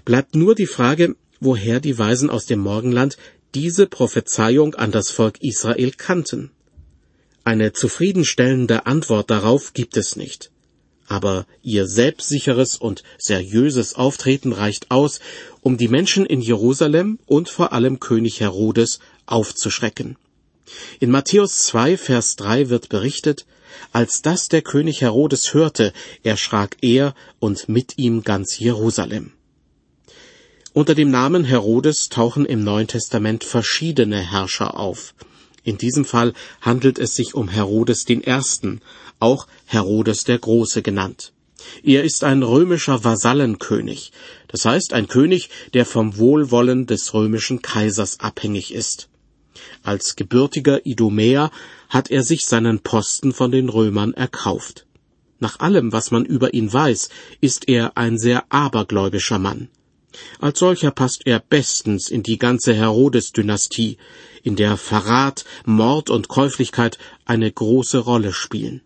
Bleibt 0.04 0.36
nur 0.36 0.54
die 0.54 0.68
Frage, 0.68 1.16
woher 1.44 1.80
die 1.80 1.98
Weisen 1.98 2.30
aus 2.30 2.46
dem 2.46 2.60
Morgenland 2.60 3.16
diese 3.54 3.86
Prophezeiung 3.86 4.74
an 4.74 4.90
das 4.90 5.10
Volk 5.10 5.40
Israel 5.42 5.92
kannten. 5.92 6.50
Eine 7.44 7.72
zufriedenstellende 7.72 8.86
Antwort 8.86 9.30
darauf 9.30 9.74
gibt 9.74 9.96
es 9.96 10.16
nicht. 10.16 10.50
Aber 11.06 11.46
ihr 11.62 11.86
selbstsicheres 11.86 12.76
und 12.76 13.02
seriöses 13.18 13.94
Auftreten 13.94 14.52
reicht 14.52 14.90
aus, 14.90 15.20
um 15.60 15.76
die 15.76 15.88
Menschen 15.88 16.24
in 16.24 16.40
Jerusalem 16.40 17.18
und 17.26 17.50
vor 17.50 17.74
allem 17.74 18.00
König 18.00 18.40
Herodes 18.40 19.00
aufzuschrecken. 19.26 20.16
In 20.98 21.10
Matthäus 21.10 21.58
2, 21.66 21.98
Vers 21.98 22.36
3 22.36 22.70
wird 22.70 22.88
berichtet, 22.88 23.44
als 23.92 24.22
das 24.22 24.48
der 24.48 24.62
König 24.62 25.02
Herodes 25.02 25.52
hörte, 25.52 25.92
erschrak 26.22 26.78
er 26.80 27.14
und 27.38 27.68
mit 27.68 27.98
ihm 27.98 28.22
ganz 28.22 28.58
Jerusalem. 28.58 29.32
Unter 30.76 30.96
dem 30.96 31.08
Namen 31.08 31.44
Herodes 31.44 32.08
tauchen 32.08 32.44
im 32.44 32.64
Neuen 32.64 32.88
Testament 32.88 33.44
verschiedene 33.44 34.18
Herrscher 34.18 34.76
auf. 34.76 35.14
In 35.62 35.78
diesem 35.78 36.04
Fall 36.04 36.32
handelt 36.60 36.98
es 36.98 37.14
sich 37.14 37.36
um 37.36 37.46
Herodes 37.48 38.06
den 38.06 38.24
Ersten, 38.24 38.80
auch 39.20 39.46
Herodes 39.66 40.24
der 40.24 40.40
Große 40.40 40.82
genannt. 40.82 41.32
Er 41.84 42.02
ist 42.02 42.24
ein 42.24 42.42
römischer 42.42 43.04
Vasallenkönig, 43.04 44.10
das 44.48 44.64
heißt 44.64 44.94
ein 44.94 45.06
König, 45.06 45.48
der 45.74 45.86
vom 45.86 46.16
Wohlwollen 46.18 46.86
des 46.86 47.14
römischen 47.14 47.62
Kaisers 47.62 48.18
abhängig 48.18 48.74
ist. 48.74 49.08
Als 49.84 50.16
gebürtiger 50.16 50.84
Idumäer 50.84 51.52
hat 51.88 52.10
er 52.10 52.24
sich 52.24 52.46
seinen 52.46 52.80
Posten 52.80 53.32
von 53.32 53.52
den 53.52 53.68
Römern 53.68 54.12
erkauft. 54.12 54.86
Nach 55.38 55.60
allem, 55.60 55.92
was 55.92 56.10
man 56.10 56.24
über 56.24 56.52
ihn 56.52 56.72
weiß, 56.72 57.10
ist 57.40 57.68
er 57.68 57.96
ein 57.96 58.18
sehr 58.18 58.52
abergläubischer 58.52 59.38
Mann. 59.38 59.68
Als 60.38 60.58
solcher 60.58 60.90
passt 60.90 61.26
er 61.26 61.40
bestens 61.40 62.10
in 62.10 62.22
die 62.22 62.38
ganze 62.38 62.74
Herodes-Dynastie, 62.74 63.98
in 64.42 64.56
der 64.56 64.76
Verrat, 64.76 65.44
Mord 65.64 66.10
und 66.10 66.28
Käuflichkeit 66.28 66.98
eine 67.24 67.50
große 67.50 67.98
Rolle 67.98 68.32
spielen. 68.32 68.82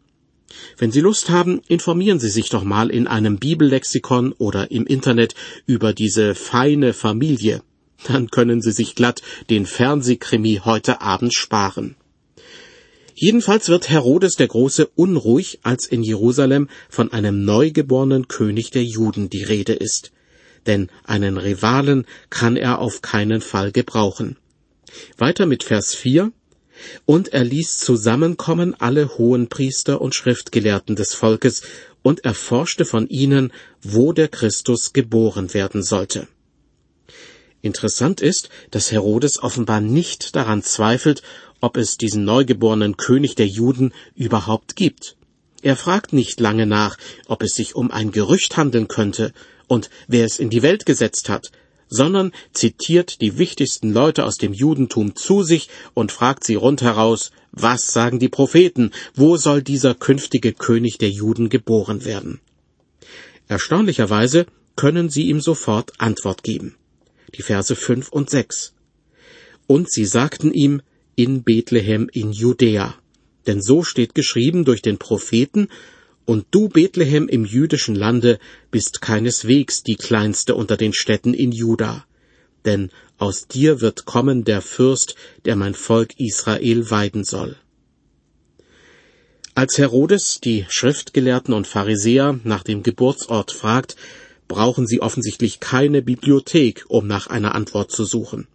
Wenn 0.79 0.93
Sie 0.93 1.01
Lust 1.01 1.29
haben, 1.31 1.61
informieren 1.69 2.21
Sie 2.21 2.31
sich 2.31 2.49
doch 2.49 2.65
mal 2.65 2.91
in 2.91 3.07
einem 3.07 3.39
Bibellexikon 3.39 4.33
oder 4.33 4.71
im 4.71 4.87
Internet 4.87 5.35
über 5.67 5.93
diese 5.93 6.35
feine 6.35 6.93
Familie. 6.93 7.63
Dann 8.07 8.31
können 8.31 8.63
Sie 8.63 8.73
sich 8.73 8.95
glatt 8.95 9.23
den 9.51 9.67
Fernsehkrimi 9.67 10.63
heute 10.65 11.01
Abend 11.01 11.35
sparen. 11.35 11.97
Jedenfalls 13.15 13.69
wird 13.69 13.91
Herodes 13.91 14.37
der 14.37 14.47
Große 14.47 14.87
unruhig, 14.95 15.59
als 15.65 15.87
in 15.87 16.05
Jerusalem 16.05 16.69
von 16.89 17.13
einem 17.13 17.45
neugeborenen 17.45 18.29
König 18.29 18.71
der 18.71 18.85
Juden 18.85 19.29
die 19.29 19.43
Rede 19.43 19.73
ist 19.73 20.13
denn 20.69 20.89
einen 21.05 21.39
Rivalen 21.39 22.07
kann 22.31 22.57
er 22.57 22.79
auf 22.79 23.03
keinen 23.03 23.41
Fall 23.41 23.73
gebrauchen. 23.73 24.37
Weiter 25.17 25.47
mit 25.47 25.65
Vers 25.65 25.95
4. 25.95 26.33
Und 27.05 27.33
er 27.33 27.43
ließ 27.43 27.79
zusammenkommen 27.79 28.77
alle 28.79 29.19
Hohenpriester 29.19 30.01
und 30.01 30.15
Schriftgelehrten 30.15 30.95
des 30.95 31.15
Volkes 31.15 31.63
und 32.03 32.25
erforschte 32.25 32.85
von 32.85 33.09
ihnen, 33.09 33.53
wo 33.83 34.13
der 34.13 34.29
Christus 34.29 34.93
geboren 34.93 35.53
werden 35.55 35.83
sollte. 35.83 36.29
Interessant 37.61 38.21
ist, 38.21 38.51
dass 38.71 38.93
Herodes 38.93 39.43
offenbar 39.43 39.81
nicht 39.81 40.37
daran 40.37 40.63
zweifelt, 40.63 41.23
ob 41.61 41.77
es 41.77 41.97
diesen 41.97 42.25
neugeborenen 42.25 42.97
König 42.97 43.35
der 43.35 43.49
Juden 43.49 43.93
überhaupt 44.15 44.77
gibt. 44.77 45.17
Er 45.61 45.75
fragt 45.75 46.13
nicht 46.13 46.39
lange 46.39 46.67
nach, 46.67 46.97
ob 47.27 47.43
es 47.43 47.55
sich 47.55 47.75
um 47.75 47.91
ein 47.91 48.13
Gerücht 48.13 48.57
handeln 48.57 48.87
könnte 48.87 49.33
und 49.69 49.91
wer 50.09 50.25
es 50.25 50.39
in 50.39 50.51
die 50.51 50.63
Welt 50.63 50.87
gesetzt 50.87 51.29
hat, 51.29 51.53
sondern 51.89 52.33
zitiert 52.53 53.21
die 53.21 53.39
wichtigsten 53.39 53.93
Leute 53.93 54.25
aus 54.25 54.37
dem 54.37 54.53
Judentum 54.53 55.17
zu 55.17 55.43
sich 55.43 55.69
und 55.95 56.13
fragt 56.13 56.45
sie 56.45 56.55
rundheraus, 56.55 57.31
was 57.53 57.93
sagen 57.93 58.19
die 58.19 58.29
Propheten, 58.29 58.91
wo 59.15 59.37
soll 59.37 59.63
dieser 59.63 59.95
künftige 59.95 60.53
König 60.53 60.99
der 60.99 61.11
Juden 61.11 61.49
geboren 61.49 62.05
werden? 62.05 62.41
Erstaunlicherweise 63.47 64.47
können 64.77 65.09
sie 65.09 65.29
ihm 65.29 65.41
sofort 65.41 65.93
Antwort 65.99 66.43
geben. 66.43 66.77
Die 67.35 67.43
Verse 67.43 67.75
fünf 67.75 68.11
und 68.11 68.31
sechs. 68.31 68.75
Und 69.67 69.91
sie 69.91 70.05
sagten 70.05 70.53
ihm, 70.53 70.83
in 71.15 71.43
Bethlehem 71.43 72.09
in 72.13 72.31
Judäa. 72.31 72.95
Denn 73.47 73.61
so 73.61 73.83
steht 73.83 74.15
geschrieben 74.15 74.65
durch 74.65 74.83
den 74.83 74.99
Propheten, 74.99 75.69
und 76.29 76.45
du, 76.51 76.69
Bethlehem 76.69 77.27
im 77.27 77.47
jüdischen 77.47 77.95
Lande, 77.95 78.39
bist 78.71 79.01
keineswegs 79.01 79.83
die 79.83 79.97
kleinste 79.97 80.55
unter 80.55 80.77
den 80.77 80.93
Städten 80.93 81.33
in 81.33 81.53
Juda. 81.53 82.05
Denn 82.67 82.91
aus 83.17 83.49
dir 83.49 83.81
wird 83.81 84.05
kommen 84.05 84.45
der 84.45 84.61
Fürst, 84.61 85.15
der 85.47 85.57
mein 85.57 85.73
Volk 85.73 86.21
Israel 86.21 86.91
weiden 86.91 87.25
soll. 87.25 87.57
Als 89.55 89.79
Herodes 89.79 90.41
die 90.45 90.67
Schriftgelehrten 90.69 91.55
und 91.55 91.67
Pharisäer 91.67 92.39
nach 92.45 92.63
dem 92.63 92.83
Geburtsort 92.83 93.51
fragt, 93.51 93.97
brauchen 94.49 94.87
sie 94.87 95.01
offensichtlich 95.01 95.61
keine 95.61 96.03
Bibliothek, 96.03 96.85
um 96.89 97.07
nach 97.07 97.29
einer 97.29 97.55
Antwort 97.55 97.91
zu 97.91 98.05
suchen. 98.05 98.49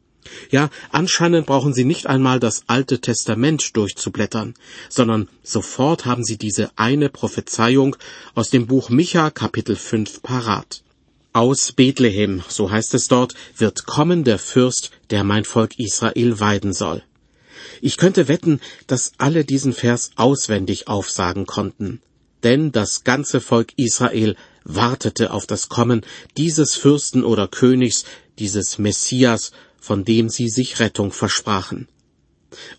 Ja, 0.50 0.70
anscheinend 0.92 1.46
brauchen 1.46 1.74
Sie 1.74 1.86
nicht 1.86 2.08
einmal 2.08 2.40
das 2.40 2.64
Alte 2.68 3.00
Testament 3.02 3.76
durchzublättern, 3.76 4.54
sondern 4.90 5.30
sofort 5.44 6.06
haben 6.06 6.24
Sie 6.24 6.38
diese 6.38 6.72
eine 6.76 7.10
Prophezeiung 7.10 7.96
aus 8.36 8.50
dem 8.50 8.68
Buch 8.68 8.90
Micha 8.90 9.30
Kapitel 9.30 9.76
5 9.76 10.22
parat. 10.22 10.84
Aus 11.34 11.72
Bethlehem, 11.72 12.44
so 12.48 12.70
heißt 12.70 12.94
es 12.94 13.08
dort, 13.08 13.34
wird 13.58 13.86
kommen 13.86 14.24
der 14.24 14.38
Fürst, 14.38 14.92
der 15.10 15.24
mein 15.24 15.46
Volk 15.46 15.80
Israel 15.80 16.40
weiden 16.40 16.74
soll. 16.74 17.04
Ich 17.82 17.98
könnte 17.98 18.28
wetten, 18.28 18.60
dass 18.88 19.14
alle 19.18 19.44
diesen 19.44 19.74
Vers 19.74 20.12
auswendig 20.16 20.88
aufsagen 20.88 21.46
konnten. 21.46 22.02
Denn 22.44 22.72
das 22.72 23.04
ganze 23.04 23.42
Volk 23.42 23.74
Israel 23.78 24.36
wartete 24.64 25.32
auf 25.32 25.48
das 25.48 25.70
Kommen 25.70 26.06
dieses 26.38 26.76
Fürsten 26.76 27.24
oder 27.24 27.48
Königs, 27.48 28.06
dieses 28.40 28.78
Messias, 28.78 29.52
von 29.84 30.06
dem 30.06 30.30
sie 30.30 30.48
sich 30.48 30.80
Rettung 30.80 31.12
versprachen. 31.12 31.90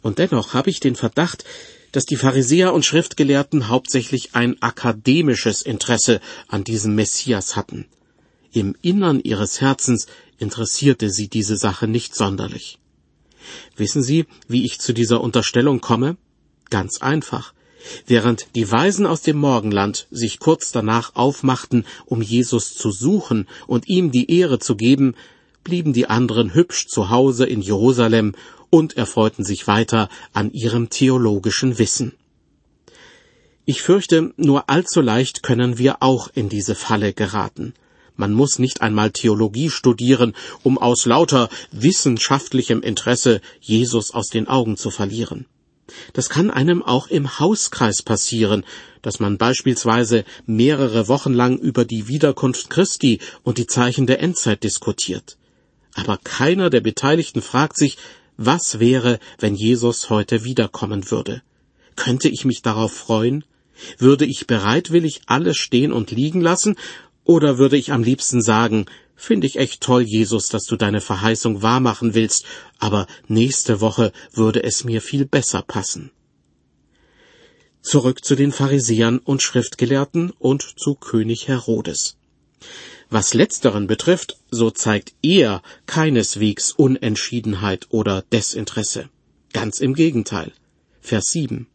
Und 0.01 0.19
dennoch 0.19 0.55
habe 0.55 0.71
ich 0.71 0.81
den 0.81 0.97
Verdacht, 0.97 1.45
dass 1.93 2.07
die 2.07 2.17
Pharisäer 2.17 2.73
und 2.73 2.87
Schriftgelehrten 2.87 3.69
hauptsächlich 3.69 4.31
ein 4.33 4.57
akademisches 4.63 5.61
Interesse 5.61 6.23
an 6.49 6.65
diesem 6.65 6.95
Messias 6.95 7.57
hatten. 7.57 7.85
Im 8.53 8.75
Innern 8.81 9.21
ihres 9.21 9.61
Herzens 9.61 10.07
interessierte 10.39 11.11
sie 11.11 11.29
diese 11.29 11.59
Sache 11.59 11.87
nicht 11.87 12.17
sonderlich. 12.17 12.79
Wissen 13.77 14.03
Sie, 14.03 14.25
wie 14.49 14.65
ich 14.65 14.81
zu 14.81 14.95
dieser 14.95 15.21
Unterstellung 15.21 15.83
komme? 15.83 16.17
Ganz 16.71 17.03
einfach. 17.03 17.53
Während 18.07 18.47
die 18.55 18.71
Weisen 18.71 19.05
aus 19.05 19.21
dem 19.21 19.37
Morgenland 19.37 20.07
sich 20.11 20.39
kurz 20.39 20.73
danach 20.73 21.15
aufmachten, 21.17 21.85
um 22.07 22.23
Jesus 22.23 22.75
zu 22.75 22.91
suchen 22.91 23.47
und 23.67 23.89
ihm 23.89 24.11
die 24.11 24.31
Ehre 24.31 24.59
zu 24.59 24.75
geben, 24.75 25.15
blieben 25.65 25.93
die 25.93 26.09
anderen 26.09 26.55
hübsch 26.55 26.87
zu 26.87 27.11
Hause 27.11 27.47
in 27.47 27.61
Jerusalem 27.61 28.35
und 28.71 28.97
erfreuten 28.97 29.45
sich 29.45 29.67
weiter 29.67 30.09
an 30.33 30.53
ihrem 30.53 30.91
theologischen 30.91 31.79
Wissen. 31.79 32.13
Ich 33.65 33.81
fürchte, 33.81 34.35
nur 34.37 34.69
allzu 34.69 35.01
leicht 35.01 35.43
können 35.43 35.79
wir 35.79 36.03
auch 36.03 36.29
in 36.35 36.49
diese 36.49 36.75
Falle 36.75 37.15
geraten. 37.15 37.73
Man 38.17 38.33
muss 38.33 38.59
nicht 38.59 38.83
einmal 38.83 39.11
Theologie 39.11 39.71
studieren, 39.71 40.35
um 40.63 40.79
aus 40.79 41.07
lauter 41.07 41.49
wissenschaftlichem 41.73 42.83
Interesse 42.83 43.41
Jesus 43.61 44.13
aus 44.13 44.29
den 44.29 44.47
Augen 44.47 44.77
zu 44.77 44.91
verlieren. 44.91 45.47
Das 46.13 46.29
kann 46.29 46.51
einem 46.51 46.83
auch 46.83 47.09
im 47.09 47.39
Hauskreis 47.39 48.03
passieren, 48.03 48.65
dass 49.03 49.21
man 49.21 49.37
beispielsweise 49.37 50.25
mehrere 50.47 51.09
Wochen 51.09 51.33
lang 51.33 51.59
über 51.59 51.85
die 51.85 52.09
Wiederkunft 52.09 52.71
Christi 52.71 53.19
und 53.43 53.59
die 53.59 53.67
Zeichen 53.67 54.07
der 54.07 54.21
Endzeit 54.21 54.63
diskutiert. 54.63 55.37
Aber 55.95 56.19
keiner 56.23 56.71
der 56.71 56.81
Beteiligten 56.81 57.41
fragt 57.41 57.77
sich, 57.77 57.97
was 58.37 58.81
wäre, 58.81 59.21
wenn 59.39 59.55
Jesus 59.55 60.11
heute 60.11 60.45
wiederkommen 60.45 61.11
würde? 61.11 61.43
Könnte 61.97 62.29
ich 62.29 62.45
mich 62.45 62.63
darauf 62.63 62.93
freuen? 62.93 63.45
Würde 63.99 64.25
ich 64.25 64.47
bereitwillig 64.47 65.23
alles 65.27 65.57
stehen 65.57 65.93
und 65.93 66.11
liegen 66.11 66.41
lassen? 66.41 66.77
Oder 67.25 67.59
würde 67.59 67.77
ich 67.77 67.93
am 67.93 68.03
liebsten 68.03 68.43
sagen, 68.43 68.87
finde 69.15 69.47
ich 69.47 69.57
echt 69.57 69.81
toll, 69.81 70.03
Jesus, 70.03 70.49
dass 70.49 70.65
du 70.65 70.77
deine 70.77 71.01
Verheißung 71.01 71.63
wahrmachen 71.63 72.15
willst, 72.15 72.45
aber 72.79 73.07
nächste 73.29 73.81
Woche 73.81 74.13
würde 74.33 74.63
es 74.63 74.85
mir 74.85 75.01
viel 75.01 75.25
besser 75.25 75.63
passen. 75.63 76.11
Zurück 77.83 78.25
zu 78.25 78.35
den 78.35 78.51
Pharisäern 78.51 79.19
und 79.19 79.43
Schriftgelehrten 79.43 80.31
und 80.39 80.63
zu 80.63 80.95
König 80.95 81.49
Herodes. 81.49 82.17
Was 83.11 83.35
letzteren 83.35 83.87
betrifft, 83.87 84.39
so 84.51 84.71
zeigt 84.71 85.15
er 85.23 85.63
keineswegs 85.87 86.73
Unentschiedenheit 86.73 87.87
oder 87.91 88.23
Desinteresse. 88.33 89.09
Ganz 89.53 89.81
im 89.81 89.95
Gegenteil. 89.95 90.53
Vers 91.01 91.27
7. 91.27 91.67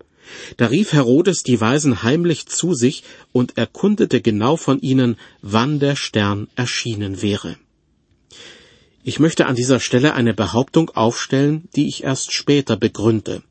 Da 0.58 0.68
rief 0.68 0.94
Herodes 0.94 1.44
die 1.44 1.60
Weisen 1.60 2.04
heimlich 2.04 2.48
zu 2.48 2.74
sich 2.74 3.04
und 3.32 3.58
erkundete 3.58 4.22
genau 4.22 4.58
von 4.58 4.80
ihnen, 4.80 5.18
wann 5.42 5.80
der 5.80 5.96
Stern 5.96 6.48
erschienen 6.56 7.22
wäre. 7.22 7.58
Ich 9.04 9.20
möchte 9.20 9.48
an 9.48 9.56
dieser 9.56 9.80
Stelle 9.80 10.14
eine 10.14 10.34
Behauptung 10.34 10.90
aufstellen, 10.92 11.68
die 11.76 11.88
ich 11.88 12.04
erst 12.04 12.34
später 12.34 12.76
begründe. 12.76 13.42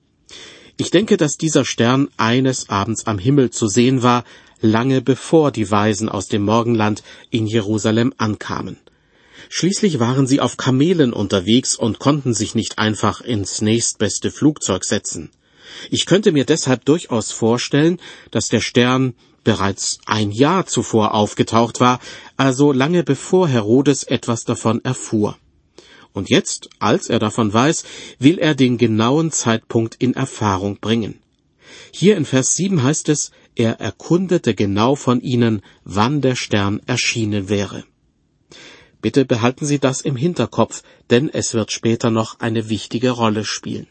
Ich 0.81 0.93
denke, 0.93 1.17
dass 1.17 1.37
dieser 1.37 1.65
Stern 1.65 2.09
eines 2.17 2.69
Abends 2.69 3.09
am 3.09 3.19
Himmel 3.19 3.51
zu 3.51 3.67
sehen 3.67 4.05
war, 4.05 4.23
lange 4.61 5.03
bevor 5.03 5.51
die 5.51 5.69
Weisen 5.69 6.09
aus 6.09 6.29
dem 6.29 6.43
Morgenland 6.43 7.03
in 7.31 7.49
Jerusalem 7.49 8.15
ankamen. 8.17 8.79
Schließlich 9.49 9.99
waren 9.99 10.29
sie 10.29 10.41
auf 10.41 10.57
Kamelen 10.57 11.13
unterwegs 11.13 11.75
und 11.75 11.99
konnten 11.99 12.33
sich 12.33 12.55
nicht 12.55 12.79
einfach 12.79 13.21
ins 13.21 13.61
nächstbeste 13.61 14.31
Flugzeug 14.31 14.85
setzen. 14.85 15.31
Ich 15.91 16.07
könnte 16.07 16.31
mir 16.31 16.45
deshalb 16.45 16.85
durchaus 16.85 17.33
vorstellen, 17.33 17.99
dass 18.31 18.47
der 18.47 18.61
Stern 18.61 19.15
bereits 19.43 19.99
ein 20.07 20.31
Jahr 20.31 20.67
zuvor 20.67 21.13
aufgetaucht 21.13 21.81
war, 21.81 21.99
also 22.37 22.71
lange 22.71 23.03
bevor 23.03 23.49
Herodes 23.49 24.05
etwas 24.05 24.45
davon 24.45 24.85
erfuhr. 24.85 25.37
Und 26.13 26.31
jetzt, 26.31 26.71
als 26.79 27.09
er 27.09 27.19
davon 27.19 27.53
weiß, 27.53 27.85
will 28.19 28.39
er 28.39 28.55
den 28.55 28.79
genauen 28.79 29.31
Zeitpunkt 29.31 29.97
in 29.99 30.15
Erfahrung 30.15 30.79
bringen. 30.81 31.21
Hier 31.93 32.17
in 32.17 32.25
Vers 32.25 32.57
7 32.57 32.83
heißt 32.83 33.09
es, 33.09 33.31
er 33.55 33.81
erkundete 33.81 34.55
genau 34.55 34.95
von 34.95 35.21
ihnen, 35.21 35.63
wann 35.85 36.21
der 36.21 36.37
Stern 36.37 36.81
erschienen 36.87 37.49
wäre. 37.49 37.85
Bitte 39.01 39.25
behalten 39.25 39.65
Sie 39.65 39.79
das 39.79 40.01
im 40.01 40.17
Hinterkopf, 40.17 40.83
denn 41.11 41.29
es 41.29 41.55
wird 41.55 41.73
später 41.73 42.11
noch 42.11 42.41
eine 42.41 42.69
wichtige 42.69 43.11
Rolle 43.11 43.45
spielen. 43.45 43.87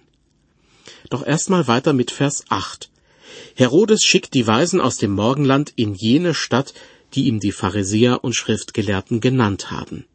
Doch 1.09 1.25
erstmal 1.25 1.67
weiter 1.67 1.93
mit 1.93 2.11
Vers 2.11 2.43
8. 2.49 2.89
Herodes 3.55 4.03
schickt 4.03 4.33
die 4.33 4.47
Weisen 4.47 4.81
aus 4.81 4.97
dem 4.97 5.11
Morgenland 5.11 5.71
in 5.75 5.93
jene 5.93 6.33
Stadt, 6.33 6.73
die 7.13 7.27
ihm 7.27 7.39
die 7.39 7.51
Pharisäer 7.51 8.23
und 8.23 8.35
Schriftgelehrten 8.35 9.21
genannt 9.21 9.71
haben. 9.71 10.05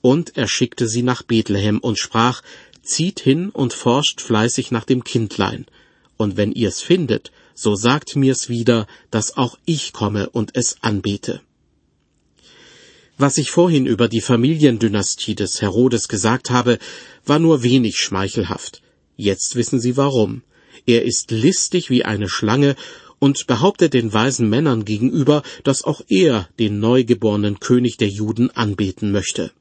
Und 0.00 0.36
er 0.36 0.48
schickte 0.48 0.88
sie 0.88 1.02
nach 1.02 1.22
Bethlehem 1.22 1.78
und 1.78 1.98
sprach, 1.98 2.42
Zieht 2.82 3.20
hin 3.20 3.50
und 3.50 3.74
forscht 3.74 4.20
fleißig 4.20 4.70
nach 4.70 4.84
dem 4.84 5.04
Kindlein, 5.04 5.66
und 6.16 6.36
wenn 6.36 6.52
ihr's 6.52 6.80
findet, 6.80 7.30
so 7.54 7.74
sagt 7.74 8.16
mir's 8.16 8.48
wieder, 8.48 8.86
dass 9.10 9.36
auch 9.36 9.58
ich 9.66 9.92
komme 9.92 10.30
und 10.30 10.56
es 10.56 10.78
anbete. 10.80 11.42
Was 13.18 13.36
ich 13.36 13.50
vorhin 13.50 13.84
über 13.84 14.08
die 14.08 14.22
Familiendynastie 14.22 15.34
des 15.34 15.60
Herodes 15.60 16.08
gesagt 16.08 16.48
habe, 16.48 16.78
war 17.26 17.38
nur 17.38 17.62
wenig 17.62 17.98
schmeichelhaft. 17.98 18.80
Jetzt 19.16 19.56
wissen 19.56 19.78
Sie 19.78 19.98
warum. 19.98 20.42
Er 20.86 21.04
ist 21.04 21.30
listig 21.30 21.90
wie 21.90 22.06
eine 22.06 22.30
Schlange 22.30 22.76
und 23.18 23.46
behauptet 23.46 23.92
den 23.92 24.14
weisen 24.14 24.48
Männern 24.48 24.86
gegenüber, 24.86 25.42
dass 25.64 25.84
auch 25.84 26.00
er 26.08 26.48
den 26.58 26.80
neugeborenen 26.80 27.60
König 27.60 27.98
der 27.98 28.08
Juden 28.08 28.50
anbeten 28.50 29.12
möchte. 29.12 29.52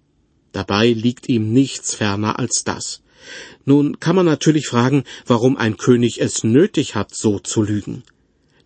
Dabei 0.51 0.87
liegt 0.91 1.29
ihm 1.29 1.51
nichts 1.51 1.95
ferner 1.95 2.39
als 2.39 2.63
das. 2.63 3.01
Nun 3.65 3.99
kann 3.99 4.15
man 4.15 4.25
natürlich 4.25 4.67
fragen, 4.67 5.03
warum 5.25 5.57
ein 5.57 5.77
König 5.77 6.21
es 6.21 6.43
nötig 6.43 6.95
hat, 6.95 7.13
so 7.13 7.39
zu 7.39 7.61
lügen. 7.61 8.03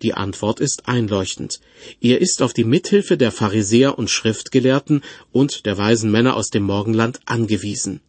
Die 0.02 0.14
Antwort 0.14 0.60
ist 0.60 0.88
einleuchtend. 0.88 1.62
Er 2.02 2.20
ist 2.20 2.42
auf 2.42 2.54
die 2.54 2.66
Mithilfe 2.66 3.18
der 3.18 3.32
Pharisäer 3.32 3.98
und 3.98 4.10
Schriftgelehrten 4.10 5.02
und 5.32 5.66
der 5.66 5.78
weisen 5.78 6.12
Männer 6.12 6.36
aus 6.36 6.50
dem 6.50 6.64
Morgenland 6.64 7.22
angewiesen. 7.26 8.02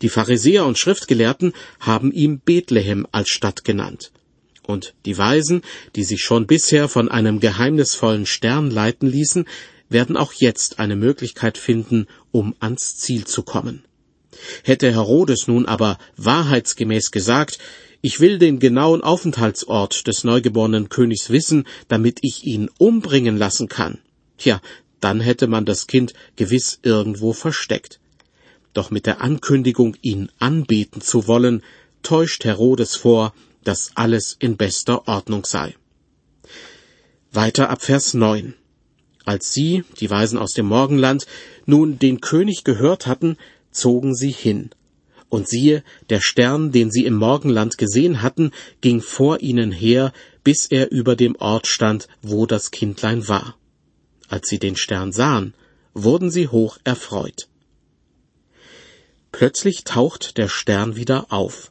Die 0.00 0.08
Pharisäer 0.08 0.64
und 0.64 0.78
Schriftgelehrten 0.78 1.52
haben 1.80 2.12
ihm 2.12 2.40
Bethlehem 2.40 3.06
als 3.12 3.28
Stadt 3.28 3.64
genannt. 3.64 4.10
Und 4.66 4.94
die 5.04 5.16
Weisen, 5.16 5.62
die 5.96 6.04
sich 6.04 6.22
schon 6.22 6.46
bisher 6.46 6.88
von 6.88 7.10
einem 7.10 7.40
geheimnisvollen 7.40 8.26
Stern 8.26 8.70
leiten 8.70 9.08
ließen, 9.08 9.46
werden 9.88 10.16
auch 10.16 10.32
jetzt 10.32 10.78
eine 10.78 10.96
Möglichkeit 10.96 11.58
finden, 11.58 12.06
um 12.30 12.54
ans 12.60 12.96
Ziel 12.96 13.26
zu 13.26 13.42
kommen. 13.42 13.84
Hätte 14.62 14.90
Herodes 14.90 15.48
nun 15.48 15.66
aber 15.66 15.98
wahrheitsgemäß 16.16 17.10
gesagt, 17.10 17.58
ich 18.00 18.20
will 18.20 18.38
den 18.38 18.60
genauen 18.60 19.02
Aufenthaltsort 19.02 20.06
des 20.06 20.22
neugeborenen 20.22 20.88
Königs 20.88 21.30
wissen, 21.30 21.66
damit 21.88 22.18
ich 22.22 22.44
ihn 22.44 22.70
umbringen 22.78 23.36
lassen 23.36 23.68
kann. 23.68 23.98
Tja, 24.36 24.60
dann 25.00 25.20
hätte 25.20 25.46
man 25.48 25.64
das 25.64 25.86
Kind 25.86 26.14
gewiss 26.36 26.78
irgendwo 26.82 27.32
versteckt. 27.32 27.98
Doch 28.72 28.90
mit 28.90 29.06
der 29.06 29.20
Ankündigung, 29.20 29.96
ihn 30.02 30.30
anbeten 30.38 31.00
zu 31.00 31.26
wollen, 31.26 31.62
täuscht 32.02 32.44
Herodes 32.44 32.94
vor, 32.94 33.34
dass 33.64 33.92
alles 33.96 34.36
in 34.38 34.56
bester 34.56 35.08
Ordnung 35.08 35.44
sei. 35.44 35.74
Weiter 37.32 37.70
ab 37.70 37.82
Vers 37.82 38.14
9. 38.14 38.54
Als 39.28 39.52
sie, 39.52 39.84
die 40.00 40.08
Weisen 40.08 40.38
aus 40.38 40.54
dem 40.54 40.64
Morgenland, 40.64 41.26
nun 41.66 41.98
den 41.98 42.22
König 42.22 42.64
gehört 42.64 43.06
hatten, 43.06 43.36
zogen 43.70 44.14
sie 44.14 44.30
hin 44.30 44.70
und 45.28 45.46
siehe, 45.46 45.84
der 46.08 46.22
Stern, 46.22 46.72
den 46.72 46.90
sie 46.90 47.04
im 47.04 47.14
Morgenland 47.14 47.76
gesehen 47.76 48.22
hatten, 48.22 48.52
ging 48.80 49.02
vor 49.02 49.42
ihnen 49.42 49.70
her, 49.70 50.14
bis 50.44 50.64
er 50.64 50.90
über 50.90 51.14
dem 51.14 51.36
Ort 51.36 51.66
stand, 51.66 52.08
wo 52.22 52.46
das 52.46 52.70
Kindlein 52.70 53.28
war. 53.28 53.54
Als 54.28 54.48
sie 54.48 54.58
den 54.58 54.76
Stern 54.76 55.12
sahen, 55.12 55.52
wurden 55.92 56.30
sie 56.30 56.48
hoch 56.48 56.78
erfreut. 56.84 57.48
Plötzlich 59.30 59.84
taucht 59.84 60.38
der 60.38 60.48
Stern 60.48 60.96
wieder 60.96 61.26
auf. 61.28 61.70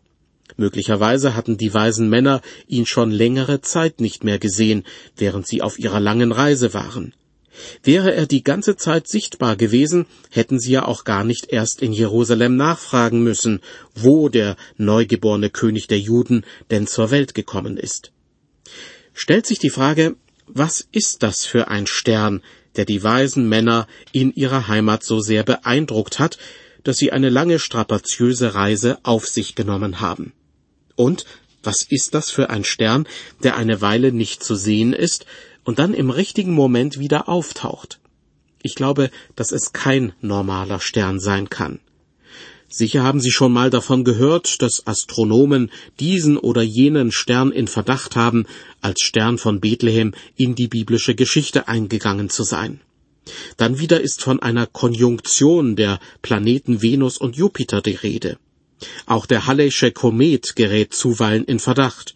Möglicherweise 0.58 1.34
hatten 1.34 1.58
die 1.58 1.74
weisen 1.74 2.08
Männer 2.08 2.43
ihn 2.67 2.86
schon 2.86 3.10
längere 3.10 3.62
Zeit 3.62 4.00
nicht 4.00 4.24
mehr 4.24 4.38
gesehen, 4.38 4.84
während 5.15 5.48
sie 5.48 5.63
auf 5.63 5.80
ihrer 5.80 6.00
langen 6.00 6.32
Reise 6.32 6.76
waren. 6.76 7.15
Wäre 7.84 8.13
er 8.13 8.26
die 8.26 8.43
ganze 8.43 8.76
Zeit 8.76 9.08
sichtbar 9.08 9.56
gewesen, 9.56 10.06
hätten 10.30 10.60
sie 10.60 10.72
ja 10.72 10.86
auch 10.86 11.04
gar 11.04 11.24
nicht 11.24 11.48
erst 11.52 11.82
in 11.82 11.93
Jerusalem 11.93 12.56
nachfragen 12.56 13.24
müssen, 13.24 13.62
wo 13.96 14.30
der 14.30 14.56
neugeborene 14.78 15.50
König 15.50 15.88
der 15.88 16.00
Juden 16.00 16.46
denn 16.70 16.88
zur 16.88 17.12
Welt 17.12 17.34
gekommen 17.34 17.78
ist. 17.78 18.12
Stellt 19.13 19.46
sich 19.46 19.60
die 19.60 19.70
Frage, 19.70 20.15
was 20.48 20.88
ist 20.91 21.24
das 21.24 21.46
für 21.46 21.67
ein 21.67 21.88
Stern, 21.88 22.41
der 22.76 22.86
die 22.86 23.04
weisen 23.04 23.50
Männer 23.50 23.88
in 24.12 24.32
ihrer 24.32 24.67
Heimat 24.67 25.04
so 25.04 25.20
sehr 25.20 25.43
beeindruckt 25.43 26.20
hat, 26.20 26.38
dass 26.84 26.98
sie 26.98 27.12
eine 27.12 27.30
lange 27.30 27.60
strapaziöse 27.60 28.54
Reise 28.54 29.00
auf 29.04 29.28
sich 29.28 29.56
genommen 29.56 30.00
haben? 30.00 30.34
Und 30.96 31.26
was 31.63 31.84
ist 31.84 32.13
das 32.13 32.32
für 32.32 32.50
ein 32.50 32.63
Stern, 32.63 33.08
der 33.43 33.58
eine 33.58 33.82
Weile 33.82 34.12
nicht 34.12 34.43
zu 34.43 34.56
sehen 34.56 34.93
ist, 34.93 35.26
und 35.67 35.80
dann 35.80 35.93
im 35.93 36.10
richtigen 36.10 36.53
Moment 36.53 36.97
wieder 36.97 37.27
auftaucht. 37.27 37.99
Ich 38.63 38.73
glaube, 38.73 39.12
dass 39.36 39.51
es 39.51 39.73
kein 39.73 40.13
normaler 40.21 40.80
Stern 40.80 41.19
sein 41.19 41.49
kann. 41.49 41.82
Sicher 42.69 43.03
haben 43.03 43.19
Sie 43.19 43.32
schon 43.32 43.51
mal 43.51 43.69
davon 43.69 44.06
gehört, 44.06 44.62
dass 44.62 44.88
Astronomen 44.88 45.69
diesen 45.99 46.38
oder 46.38 46.62
jenen 46.62 47.12
Stern 47.12 47.51
in 47.51 47.67
Verdacht 47.67 48.15
haben, 48.15 48.45
als 48.80 49.01
Stern 49.01 49.38
von 49.38 49.60
Bethlehem 49.60 50.13
in 50.38 50.56
die 50.56 50.69
biblische 50.69 51.15
Geschichte 51.15 51.67
eingegangen 51.67 52.30
zu 52.30 52.43
sein. 52.43 52.80
Dann 53.58 53.77
wieder 53.77 53.99
ist 53.99 54.21
von 54.21 54.41
einer 54.41 54.67
Konjunktion 54.67 55.75
der 55.75 55.99
Planeten 56.21 56.82
Venus 56.82 57.17
und 57.17 57.36
Jupiter 57.36 57.82
die 57.82 57.95
Rede. 57.95 58.38
Auch 59.06 59.25
der 59.25 59.47
Halley'sche 59.47 59.91
Komet 59.91 60.56
gerät 60.56 60.93
zuweilen 60.93 61.43
in 61.43 61.60
Verdacht. 61.60 62.15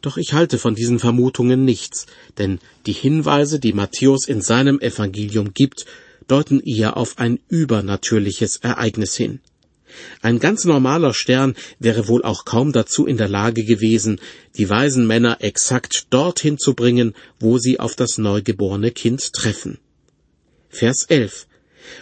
Doch 0.00 0.16
ich 0.16 0.32
halte 0.32 0.58
von 0.58 0.74
diesen 0.74 0.98
Vermutungen 0.98 1.64
nichts, 1.64 2.06
denn 2.38 2.58
die 2.86 2.92
Hinweise, 2.92 3.60
die 3.60 3.72
Matthäus 3.72 4.26
in 4.26 4.40
seinem 4.40 4.80
Evangelium 4.80 5.52
gibt, 5.52 5.86
deuten 6.26 6.60
eher 6.60 6.96
auf 6.96 7.18
ein 7.18 7.38
übernatürliches 7.48 8.56
Ereignis 8.56 9.14
hin. 9.16 9.40
Ein 10.22 10.38
ganz 10.38 10.64
normaler 10.64 11.12
Stern 11.14 11.54
wäre 11.78 12.08
wohl 12.08 12.22
auch 12.22 12.44
kaum 12.44 12.72
dazu 12.72 13.06
in 13.06 13.16
der 13.16 13.28
Lage 13.28 13.64
gewesen, 13.64 14.20
die 14.56 14.68
weisen 14.68 15.06
Männer 15.06 15.38
exakt 15.40 16.06
dorthin 16.10 16.58
zu 16.58 16.74
bringen, 16.74 17.14
wo 17.38 17.58
sie 17.58 17.78
auf 17.78 17.94
das 17.94 18.18
neugeborene 18.18 18.90
Kind 18.90 19.32
treffen. 19.32 19.78
Vers 20.68 21.04
11 21.04 21.46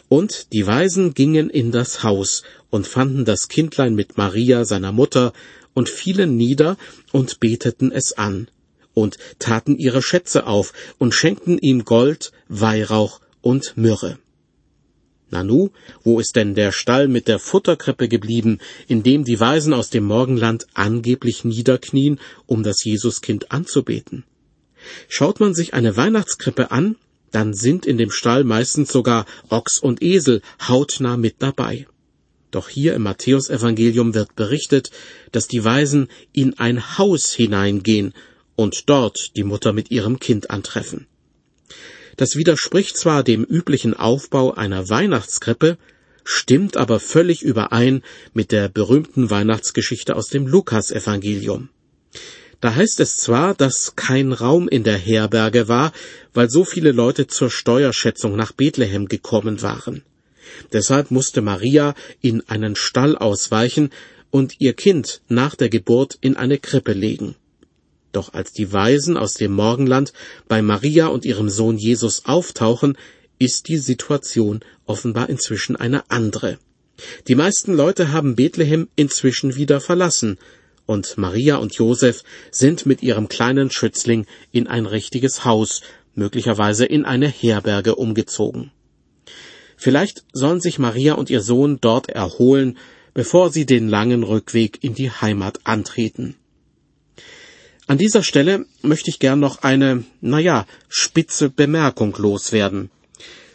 Und 0.09 0.53
die 0.53 0.66
Weisen 0.66 1.14
gingen 1.14 1.50
in 1.50 1.72
das 1.72 2.05
Haus 2.05 2.44
und 2.70 2.87
fanden 2.87 3.24
das 3.24 3.48
Kindlein 3.48 3.94
mit 3.94 4.16
Maria, 4.16 4.64
seiner 4.64 4.92
Mutter, 4.92 5.33
und 5.75 5.89
fielen 5.89 6.37
nieder 6.37 6.77
und 7.13 7.41
beteten 7.41 7.93
es 7.93 8.13
an 8.17 8.49
und 8.95 9.19
taten 9.39 9.77
ihre 9.77 10.03
Schätze 10.03 10.47
auf 10.47 10.73
und 10.99 11.15
schenkten 11.15 11.59
ihm 11.59 11.85
Gold, 11.85 12.33
Weihrauch 12.49 13.21
und 13.41 13.77
Myrrhe. 13.77 14.19
Nanu, 15.31 15.71
wo 16.03 16.19
ist 16.19 16.35
denn 16.35 16.55
der 16.55 16.73
Stall 16.73 17.07
mit 17.07 17.29
der 17.29 17.39
Futterkrippe 17.39 18.09
geblieben, 18.09 18.59
in 18.89 19.03
dem 19.05 19.25
die 19.25 19.39
Weisen 19.39 19.73
aus 19.73 19.89
dem 19.91 20.05
Morgenland 20.05 20.67
angeblich 20.75 21.45
niederknien, 21.45 22.19
um 22.47 22.65
das 22.65 22.83
Jesuskind 22.85 23.53
anzubeten? 23.53 24.25
Schaut 25.09 25.39
man 25.39 25.55
sich 25.55 25.73
eine 25.73 25.97
Weihnachtskrippe 25.97 26.71
an, 26.73 26.97
dann 27.31 27.55
sind 27.55 27.87
in 27.87 27.97
dem 27.97 28.11
Stall 28.11 28.43
meistens 28.43 28.91
sogar 28.91 29.25
Ochs 29.51 29.79
und 29.79 30.03
Esel 30.03 30.43
hautnah 30.67 31.17
mit 31.17 31.37
dabei. 31.39 31.87
Doch 32.51 32.69
hier 32.69 32.95
im 32.95 33.03
Matthäusevangelium 33.03 34.15
wird 34.15 34.35
berichtet, 34.35 34.91
dass 35.33 35.47
die 35.47 35.65
Weisen 35.65 36.09
in 36.33 36.59
ein 36.59 36.99
Haus 36.99 37.33
hineingehen 37.33 38.13
und 38.57 38.89
dort 38.89 39.37
die 39.37 39.45
Mutter 39.45 39.73
mit 39.73 39.91
ihrem 39.91 40.19
Kind 40.19 40.51
antreffen. 40.51 41.07
Das 42.17 42.37
widerspricht 42.37 42.97
zwar 42.97 43.23
dem 43.23 43.45
üblichen 43.45 43.95
Aufbau 43.95 44.53
einer 44.53 44.89
Weihnachtskrippe, 44.89 45.79
stimmt 46.25 46.77
aber 46.77 47.01
völlig 47.01 47.43
überein 47.43 48.03
mit 48.35 48.53
der 48.53 48.69
berühmten 48.69 49.31
Weihnachtsgeschichte 49.31 50.17
aus 50.17 50.27
dem 50.27 50.47
Lukasevangelium. 50.47 51.71
Da 52.61 52.75
heißt 52.75 53.01
es 53.01 53.17
zwar, 53.17 53.55
dass 53.55 53.97
kein 53.97 54.33
Raum 54.33 54.69
in 54.69 54.85
der 54.85 54.99
Herberge 54.99 55.69
war, 55.69 55.93
weil 56.35 56.51
so 56.51 56.65
viele 56.65 56.93
Leute 56.93 57.27
zur 57.27 57.51
Steuerschätzung 57.51 58.37
nach 58.37 58.53
Bethlehem 58.53 59.07
gekommen 59.07 59.63
waren. 59.63 60.03
Deshalb 60.73 61.11
musste 61.11 61.43
Maria 61.43 61.95
in 62.21 62.49
einen 62.49 62.77
Stall 62.77 63.17
ausweichen 63.17 63.91
und 64.31 64.61
ihr 64.61 64.75
Kind 64.75 65.23
nach 65.29 65.55
der 65.55 65.69
Geburt 65.69 66.19
in 66.21 66.37
eine 66.37 66.59
Krippe 66.59 66.93
legen. 66.93 67.37
Doch 68.13 68.35
als 68.35 68.53
die 68.53 68.73
Weisen 68.73 69.17
aus 69.17 69.35
dem 69.35 69.53
Morgenland 69.53 70.13
bei 70.49 70.63
Maria 70.63 71.07
und 71.07 71.25
ihrem 71.25 71.49
Sohn 71.49 71.79
Jesus 71.79 72.25
auftauchen, 72.25 72.97
ist 73.39 73.69
die 73.69 73.79
Situation 73.79 74.61
offenbar 74.87 75.29
inzwischen 75.29 75.77
eine 75.77 76.11
andere. 76.11 76.59
Die 77.29 77.35
meisten 77.35 77.73
Leute 77.73 78.13
haben 78.13 78.37
Bethlehem 78.37 78.89
inzwischen 78.97 79.57
wieder 79.57 79.81
verlassen, 79.81 80.39
und 80.87 81.17
Maria 81.17 81.57
und 81.57 81.75
Josef 81.77 82.25
sind 82.51 82.85
mit 82.85 83.01
ihrem 83.01 83.29
kleinen 83.29 83.71
Schützling 83.71 84.27
in 84.51 84.67
ein 84.67 84.87
richtiges 84.87 85.45
Haus, 85.45 85.83
möglicherweise 86.15 86.85
in 86.85 87.05
eine 87.05 87.29
Herberge 87.29 87.95
umgezogen. 87.95 88.73
Vielleicht 89.81 90.25
sollen 90.35 90.61
sich 90.61 90.79
Maria 90.79 91.14
und 91.14 91.31
ihr 91.31 91.40
Sohn 91.40 91.79
dort 91.81 92.11
erholen, 92.11 92.77
bevor 93.14 93.51
sie 93.51 93.64
den 93.64 93.88
langen 93.88 94.25
Rückweg 94.25 94.85
in 94.85 94.95
die 94.95 95.11
Heimat 95.11 95.61
antreten. 95.64 96.37
An 97.87 97.97
dieser 97.97 98.23
Stelle 98.23 98.66
möchte 98.83 99.09
ich 99.09 99.21
gern 99.21 99.40
noch 99.40 99.62
eine, 99.62 100.05
naja, 100.21 100.66
spitze 100.90 101.49
Bemerkung 101.49 102.14
loswerden. 102.19 102.90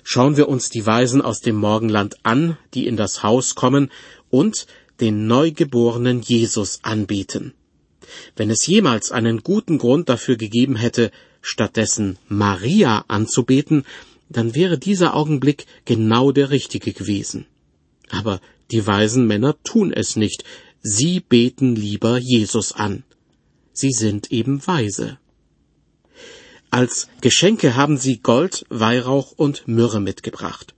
Schauen 0.03 0.35
wir 0.35 0.49
uns 0.49 0.71
die 0.71 0.87
Weisen 0.87 1.21
aus 1.21 1.41
dem 1.41 1.57
Morgenland 1.57 2.15
an, 2.23 2.57
die 2.73 2.87
in 2.87 2.97
das 2.97 3.21
Haus 3.21 3.53
kommen 3.53 3.91
und 4.31 4.65
den 5.01 5.27
neugeborenen 5.27 6.21
Jesus 6.21 6.79
anbeten. 6.81 7.53
Wenn 8.35 8.49
es 8.49 8.65
jemals 8.65 9.11
einen 9.11 9.43
guten 9.43 9.77
Grund 9.77 10.09
dafür 10.09 10.37
gegeben 10.37 10.75
hätte, 10.75 11.11
stattdessen 11.43 12.17
Maria 12.27 13.05
anzubeten, 13.07 13.85
dann 14.29 14.55
wäre 14.55 14.77
dieser 14.77 15.15
Augenblick 15.15 15.65
genau 15.85 16.31
der 16.31 16.49
richtige 16.49 16.93
gewesen. 16.93 17.45
Aber 18.09 18.41
die 18.71 18.85
weisen 18.85 19.27
Männer 19.27 19.55
tun 19.63 19.93
es 19.93 20.15
nicht, 20.15 20.43
sie 20.81 21.19
beten 21.19 21.75
lieber 21.75 22.17
Jesus 22.17 22.71
an. 22.71 23.03
Sie 23.73 23.91
sind 23.91 24.31
eben 24.31 24.65
weise. 24.65 25.17
Als 26.71 27.07
Geschenke 27.21 27.75
haben 27.75 27.97
sie 27.97 28.19
Gold, 28.19 28.65
Weihrauch 28.69 29.31
und 29.31 29.67
Myrrhe 29.67 29.99
mitgebracht. 29.99 30.73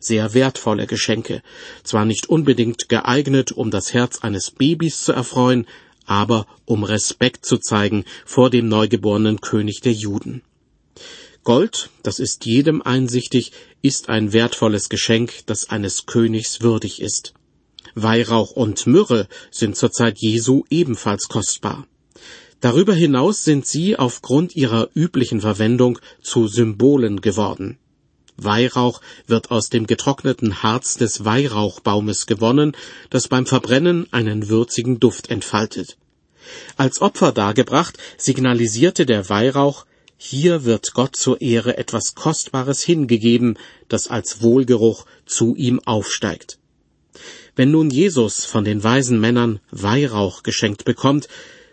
Sehr 0.00 0.34
wertvolle 0.34 0.86
Geschenke, 0.86 1.42
zwar 1.84 2.04
nicht 2.04 2.28
unbedingt 2.28 2.88
geeignet, 2.88 3.52
um 3.52 3.70
das 3.70 3.92
Herz 3.92 4.20
eines 4.20 4.50
Babys 4.50 5.04
zu 5.04 5.12
erfreuen, 5.12 5.66
aber 6.06 6.46
um 6.64 6.84
Respekt 6.84 7.46
zu 7.46 7.58
zeigen 7.58 8.04
vor 8.24 8.50
dem 8.50 8.68
neugeborenen 8.68 9.40
König 9.40 9.80
der 9.80 9.92
Juden. 9.92 10.42
Gold, 11.44 11.90
das 12.04 12.20
ist 12.20 12.46
jedem 12.46 12.82
einsichtig, 12.82 13.50
ist 13.82 14.08
ein 14.08 14.32
wertvolles 14.32 14.88
Geschenk, 14.88 15.44
das 15.46 15.70
eines 15.70 16.06
Königs 16.06 16.60
würdig 16.60 17.02
ist. 17.02 17.34
Weihrauch 17.96 18.52
und 18.52 18.86
Myrrhe 18.86 19.26
sind 19.50 19.76
zur 19.76 19.90
Zeit 19.90 20.18
Jesu 20.18 20.62
ebenfalls 20.70 21.28
kostbar. 21.28 21.86
Darüber 22.60 22.94
hinaus 22.94 23.42
sind 23.42 23.66
sie 23.66 23.98
aufgrund 23.98 24.54
ihrer 24.54 24.88
üblichen 24.94 25.40
Verwendung 25.40 25.98
zu 26.22 26.46
Symbolen 26.46 27.20
geworden. 27.20 27.76
Weihrauch 28.36 29.00
wird 29.26 29.50
aus 29.50 29.68
dem 29.68 29.88
getrockneten 29.88 30.62
Harz 30.62 30.96
des 30.96 31.24
Weihrauchbaumes 31.24 32.26
gewonnen, 32.26 32.76
das 33.10 33.26
beim 33.26 33.46
Verbrennen 33.46 34.06
einen 34.12 34.48
würzigen 34.48 35.00
Duft 35.00 35.28
entfaltet. 35.28 35.98
Als 36.76 37.02
Opfer 37.02 37.32
dargebracht, 37.32 37.98
signalisierte 38.16 39.06
der 39.06 39.28
Weihrauch, 39.28 39.86
hier 40.24 40.64
wird 40.64 40.94
Gott 40.94 41.16
zur 41.16 41.40
Ehre 41.40 41.78
etwas 41.78 42.14
Kostbares 42.14 42.80
hingegeben, 42.80 43.58
das 43.88 44.06
als 44.06 44.40
Wohlgeruch 44.40 45.04
zu 45.26 45.56
ihm 45.56 45.80
aufsteigt. 45.80 46.60
Wenn 47.56 47.72
nun 47.72 47.90
Jesus 47.90 48.44
von 48.44 48.64
den 48.64 48.84
weisen 48.84 49.18
Männern 49.18 49.58
Weihrauch 49.72 50.44
geschenkt 50.44 50.84
bekommt, 50.84 51.26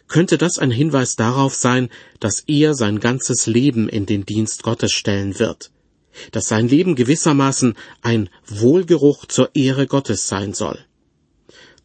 könnte 0.08 0.40
das 0.40 0.58
ein 0.58 0.72
Hinweis 0.72 1.16
darauf 1.16 1.54
sein, 1.54 1.90
dass 2.20 2.44
er 2.48 2.74
sein 2.74 3.00
ganzes 3.00 3.46
Leben 3.46 3.88
in 3.88 4.08
den 4.08 4.26
Dienst 4.26 4.64
Gottes 4.64 4.94
stellen 4.94 5.38
wird, 5.38 5.70
dass 6.32 6.48
sein 6.48 6.68
Leben 6.68 6.96
gewissermaßen 6.96 7.76
ein 8.02 8.30
Wohlgeruch 8.48 9.28
zur 9.28 9.52
Ehre 9.54 9.86
Gottes 9.86 10.28
sein 10.28 10.56
soll. 10.56 10.80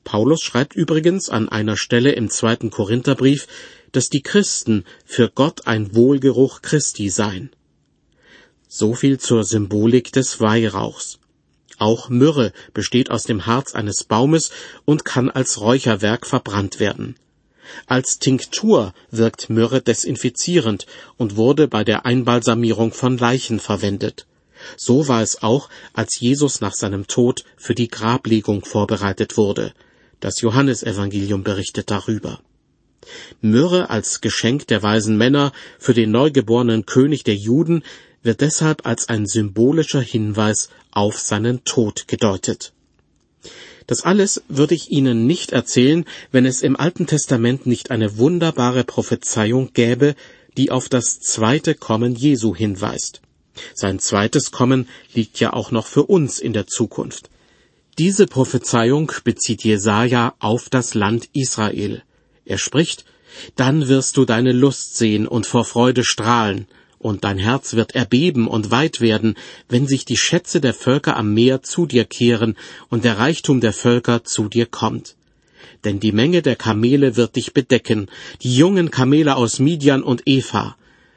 Paulus 0.03 0.43
schreibt 0.43 0.75
übrigens 0.75 1.29
an 1.29 1.49
einer 1.49 1.77
Stelle 1.77 2.13
im 2.13 2.31
zweiten 2.31 2.71
Korintherbrief, 2.71 3.49
dass 3.95 4.09
die 4.09 4.23
Christen 4.23 4.85
für 5.05 5.31
Gott 5.31 5.67
ein 5.67 5.95
Wohlgeruch 5.95 6.63
Christi 6.63 7.11
seien. 7.11 7.51
So 8.69 8.95
viel 8.95 9.21
zur 9.21 9.45
Symbolik 9.45 10.11
des 10.13 10.41
Weihrauchs. 10.41 11.21
Auch 11.79 12.09
Myrrhe 12.09 12.53
besteht 12.73 13.11
aus 13.13 13.23
dem 13.23 13.47
Harz 13.47 13.75
eines 13.75 14.03
Baumes 14.03 14.51
und 14.85 15.05
kann 15.05 15.31
als 15.31 15.61
Räucherwerk 15.61 16.27
verbrannt 16.27 16.81
werden. 16.81 17.15
Als 17.87 18.19
Tinktur 18.19 18.95
wirkt 19.13 19.49
Myrrhe 19.49 19.81
desinfizierend 19.81 20.87
und 21.17 21.37
wurde 21.37 21.69
bei 21.69 21.85
der 21.85 22.05
Einbalsamierung 22.05 22.93
von 22.93 23.17
Leichen 23.17 23.61
verwendet. 23.61 24.27
So 24.77 25.07
war 25.07 25.23
es 25.23 25.43
auch, 25.43 25.69
als 25.93 26.19
Jesus 26.19 26.61
nach 26.61 26.75
seinem 26.75 27.07
Tod 27.07 27.45
für 27.57 27.75
die 27.77 27.89
Grablegung 27.89 28.65
vorbereitet 28.65 29.37
wurde. 29.37 29.73
Das 30.19 30.41
Johannesevangelium 30.41 31.45
berichtet 31.45 31.91
darüber. 31.91 32.41
Myrrhe 33.41 33.91
als 33.91 34.21
Geschenk 34.21 34.67
der 34.69 34.83
weisen 34.83 35.17
Männer 35.17 35.53
für 35.79 35.95
den 35.95 36.11
neugeborenen 36.11 36.87
König 36.87 37.25
der 37.25 37.37
Juden 37.37 37.83
wird 38.23 38.41
deshalb 38.41 38.87
als 38.87 39.09
ein 39.09 39.27
symbolischer 39.27 40.01
Hinweis 40.01 40.71
auf 40.91 41.19
seinen 41.19 41.65
Tod 41.65 42.09
gedeutet. 42.09 42.73
Das 43.87 44.03
alles 44.03 44.43
würde 44.49 44.75
ich 44.75 44.91
Ihnen 44.91 45.27
nicht 45.27 45.53
erzählen, 45.53 46.07
wenn 46.33 46.47
es 46.47 46.63
im 46.63 46.77
Alten 46.77 47.07
Testament 47.07 47.67
nicht 47.67 47.91
eine 47.91 48.17
wunderbare 48.17 48.85
Prophezeiung 48.85 49.73
gäbe, 49.75 50.15
die 50.57 50.71
auf 50.71 50.89
das 50.89 51.21
zweite 51.21 51.75
Kommen 51.75 52.15
Jesu 52.15 52.55
hinweist. 52.55 53.21
Sein 53.75 53.99
zweites 53.99 54.51
Kommen 54.51 54.89
liegt 55.13 55.39
ja 55.39 55.53
auch 55.53 55.71
noch 55.71 55.87
für 55.87 56.05
uns 56.05 56.39
in 56.39 56.53
der 56.53 56.67
Zukunft. 56.67 57.29
Diese 57.99 58.27
Prophezeiung 58.27 59.13
bezieht 59.23 59.63
Jesaja 59.63 60.35
auf 60.41 60.69
das 60.69 60.95
Land 60.95 61.29
Israel. 61.33 62.03
Er 62.45 62.59
spricht, 62.59 63.05
dann 63.57 63.89
wirst 63.89 64.17
du 64.17 64.25
deine 64.25 64.53
Lust 64.53 64.97
sehen 64.97 65.27
und 65.27 65.47
vor 65.47 65.65
Freude 65.65 66.05
strahlen, 66.05 66.67
und 66.99 67.25
dein 67.25 67.37
Herz 67.37 67.75
wird 67.75 67.95
erbeben 67.95 68.49
und 68.49 68.71
weit 68.71 69.03
werden, 69.03 69.35
wenn 69.69 69.87
sich 69.87 70.07
die 70.07 70.17
Schätze 70.17 70.63
der 70.63 70.73
Völker 70.73 71.19
am 71.19 71.35
Meer 71.35 71.63
zu 71.63 71.85
dir 71.85 72.07
kehren 72.07 72.57
und 72.89 73.05
der 73.05 73.19
Reichtum 73.19 73.61
der 73.61 73.75
Völker 73.75 74.25
zu 74.25 74.49
dir 74.49 74.65
kommt. 74.65 75.15
Denn 75.85 76.01
die 76.01 76.13
Menge 76.13 76.41
der 76.41 76.57
Kamele 76.57 77.15
wird 77.17 77.37
dich 77.37 77.53
bedecken, 77.53 78.09
die 78.43 78.55
jungen 78.55 78.91
Kamele 78.91 79.37
aus 79.37 79.59
Midian 79.59 80.03
und 80.03 80.23
Eva. 80.25 80.77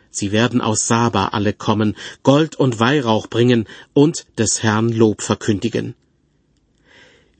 Sie 0.09 0.33
werden 0.33 0.59
aus 0.59 0.87
Saba 0.87 1.29
alle 1.29 1.53
kommen, 1.53 1.95
Gold 2.21 2.57
und 2.57 2.81
Weihrauch 2.81 3.27
bringen 3.27 3.65
und 3.93 4.25
des 4.37 4.63
Herrn 4.63 4.89
Lob 4.89 5.21
verkündigen. 5.21 5.95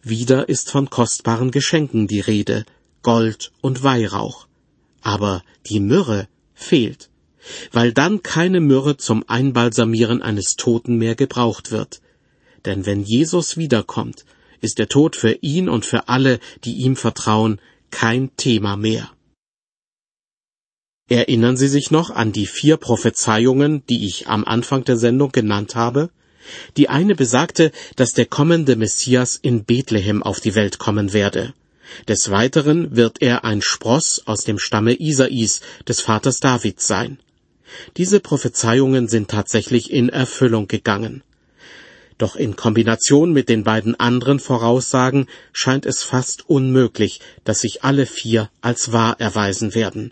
Wieder 0.04 0.48
ist 0.48 0.72
von 0.72 0.90
kostbaren 0.90 1.52
Geschenken 1.52 2.08
die 2.08 2.22
Rede, 2.22 2.66
Gold 3.08 3.54
und 3.62 3.84
Weihrauch. 3.84 4.48
Aber 5.02 5.42
die 5.68 5.80
Myrrhe 5.80 6.28
fehlt, 6.54 7.10
weil 7.72 7.94
dann 7.94 8.22
keine 8.22 8.60
Myrrhe 8.60 8.98
zum 8.98 9.24
Einbalsamieren 9.30 10.22
eines 10.22 10.58
Toten 10.58 10.98
mehr 10.98 11.16
gebraucht 11.16 11.72
wird. 11.72 12.02
Denn 12.66 12.86
wenn 12.86 13.04
Jesus 13.04 13.56
wiederkommt, 13.56 14.26
ist 14.60 14.78
der 14.78 14.90
Tod 14.90 15.16
für 15.16 15.32
ihn 15.40 15.70
und 15.70 15.86
für 15.86 16.10
alle, 16.10 16.42
die 16.66 16.74
ihm 16.74 16.98
vertrauen, 16.98 17.62
kein 17.92 18.36
Thema 18.36 18.76
mehr. 18.76 19.10
Erinnern 21.10 21.56
Sie 21.56 21.70
sich 21.70 21.92
noch 21.92 22.10
an 22.10 22.34
die 22.34 22.46
vier 22.46 22.76
Prophezeiungen, 22.76 23.86
die 23.88 24.06
ich 24.06 24.28
am 24.28 24.44
Anfang 24.44 24.84
der 24.84 24.98
Sendung 24.98 25.32
genannt 25.32 25.76
habe? 25.76 26.10
Die 26.76 26.90
eine 26.90 27.16
besagte, 27.16 27.72
dass 27.96 28.12
der 28.12 28.26
kommende 28.26 28.76
Messias 28.76 29.38
in 29.38 29.64
Bethlehem 29.64 30.24
auf 30.24 30.42
die 30.42 30.56
Welt 30.56 30.78
kommen 30.78 31.14
werde. 31.14 31.54
Des 32.08 32.30
Weiteren 32.32 32.96
wird 32.96 33.22
er 33.22 33.44
ein 33.44 33.62
Spross 33.62 34.22
aus 34.26 34.44
dem 34.44 34.60
Stamme 34.60 35.00
Isais, 35.00 35.62
des 35.88 36.02
Vaters 36.02 36.40
Davids 36.40 36.88
sein. 36.88 37.20
Diese 37.98 38.20
Prophezeiungen 38.20 39.08
sind 39.08 39.30
tatsächlich 39.30 39.92
in 39.92 40.10
Erfüllung 40.10 40.68
gegangen. 40.68 41.24
Doch 42.18 42.36
in 42.36 42.56
Kombination 42.56 43.32
mit 43.32 43.48
den 43.48 43.64
beiden 43.64 44.00
anderen 44.00 44.40
Voraussagen 44.40 45.28
scheint 45.54 45.86
es 45.86 46.02
fast 46.04 46.50
unmöglich, 46.50 47.20
dass 47.44 47.62
sich 47.62 47.84
alle 47.84 48.06
vier 48.06 48.50
als 48.62 48.92
wahr 48.92 49.20
erweisen 49.20 49.76
werden. 49.76 50.12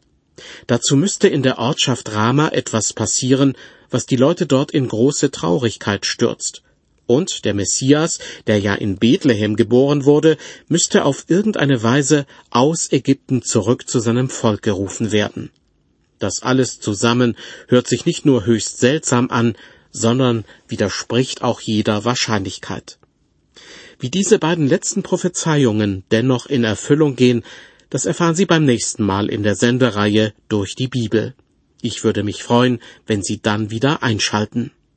Dazu 0.67 0.95
müsste 0.95 1.27
in 1.27 1.41
der 1.41 1.57
Ortschaft 1.57 2.13
Rama 2.13 2.49
etwas 2.49 2.93
passieren, 2.93 3.57
was 3.89 4.05
die 4.05 4.17
Leute 4.17 4.45
dort 4.45 4.71
in 4.71 4.87
große 4.87 5.31
Traurigkeit 5.31 6.05
stürzt. 6.05 6.61
Und 7.07 7.45
der 7.45 7.53
Messias, 7.53 8.19
der 8.47 8.59
ja 8.59 8.73
in 8.73 8.97
Bethlehem 8.97 9.55
geboren 9.55 10.05
wurde, 10.05 10.37
müsste 10.67 11.05
auf 11.05 11.25
irgendeine 11.27 11.83
Weise 11.83 12.25
aus 12.49 12.91
Ägypten 12.91 13.43
zurück 13.43 13.87
zu 13.87 13.99
seinem 13.99 14.29
Volk 14.29 14.63
gerufen 14.63 15.11
werden. 15.11 15.51
Das 16.19 16.41
alles 16.41 16.79
zusammen 16.79 17.35
hört 17.67 17.87
sich 17.87 18.05
nicht 18.05 18.25
nur 18.25 18.45
höchst 18.45 18.79
seltsam 18.79 19.29
an, 19.29 19.55
sondern 19.91 20.45
widerspricht 20.67 21.41
auch 21.43 21.61
jeder 21.61 22.05
Wahrscheinlichkeit. 22.05 22.97
Wie 23.99 24.09
diese 24.09 24.39
beiden 24.39 24.67
letzten 24.67 25.03
Prophezeiungen 25.03 26.03
dennoch 26.11 26.47
in 26.47 26.63
Erfüllung 26.63 27.15
gehen, 27.15 27.43
das 27.89 28.05
erfahren 28.05 28.35
Sie 28.35 28.45
beim 28.45 28.65
nächsten 28.65 29.03
Mal 29.03 29.29
in 29.29 29.43
der 29.43 29.55
Sendereihe 29.55 30.33
durch 30.49 30.75
die 30.75 30.87
Bibel. 30.87 31.33
Ich 31.81 32.03
würde 32.03 32.23
mich 32.23 32.43
freuen, 32.43 32.79
wenn 33.05 33.21
Sie 33.21 33.41
dann 33.41 33.69
wieder 33.69 34.03
einschalten. 34.03 34.71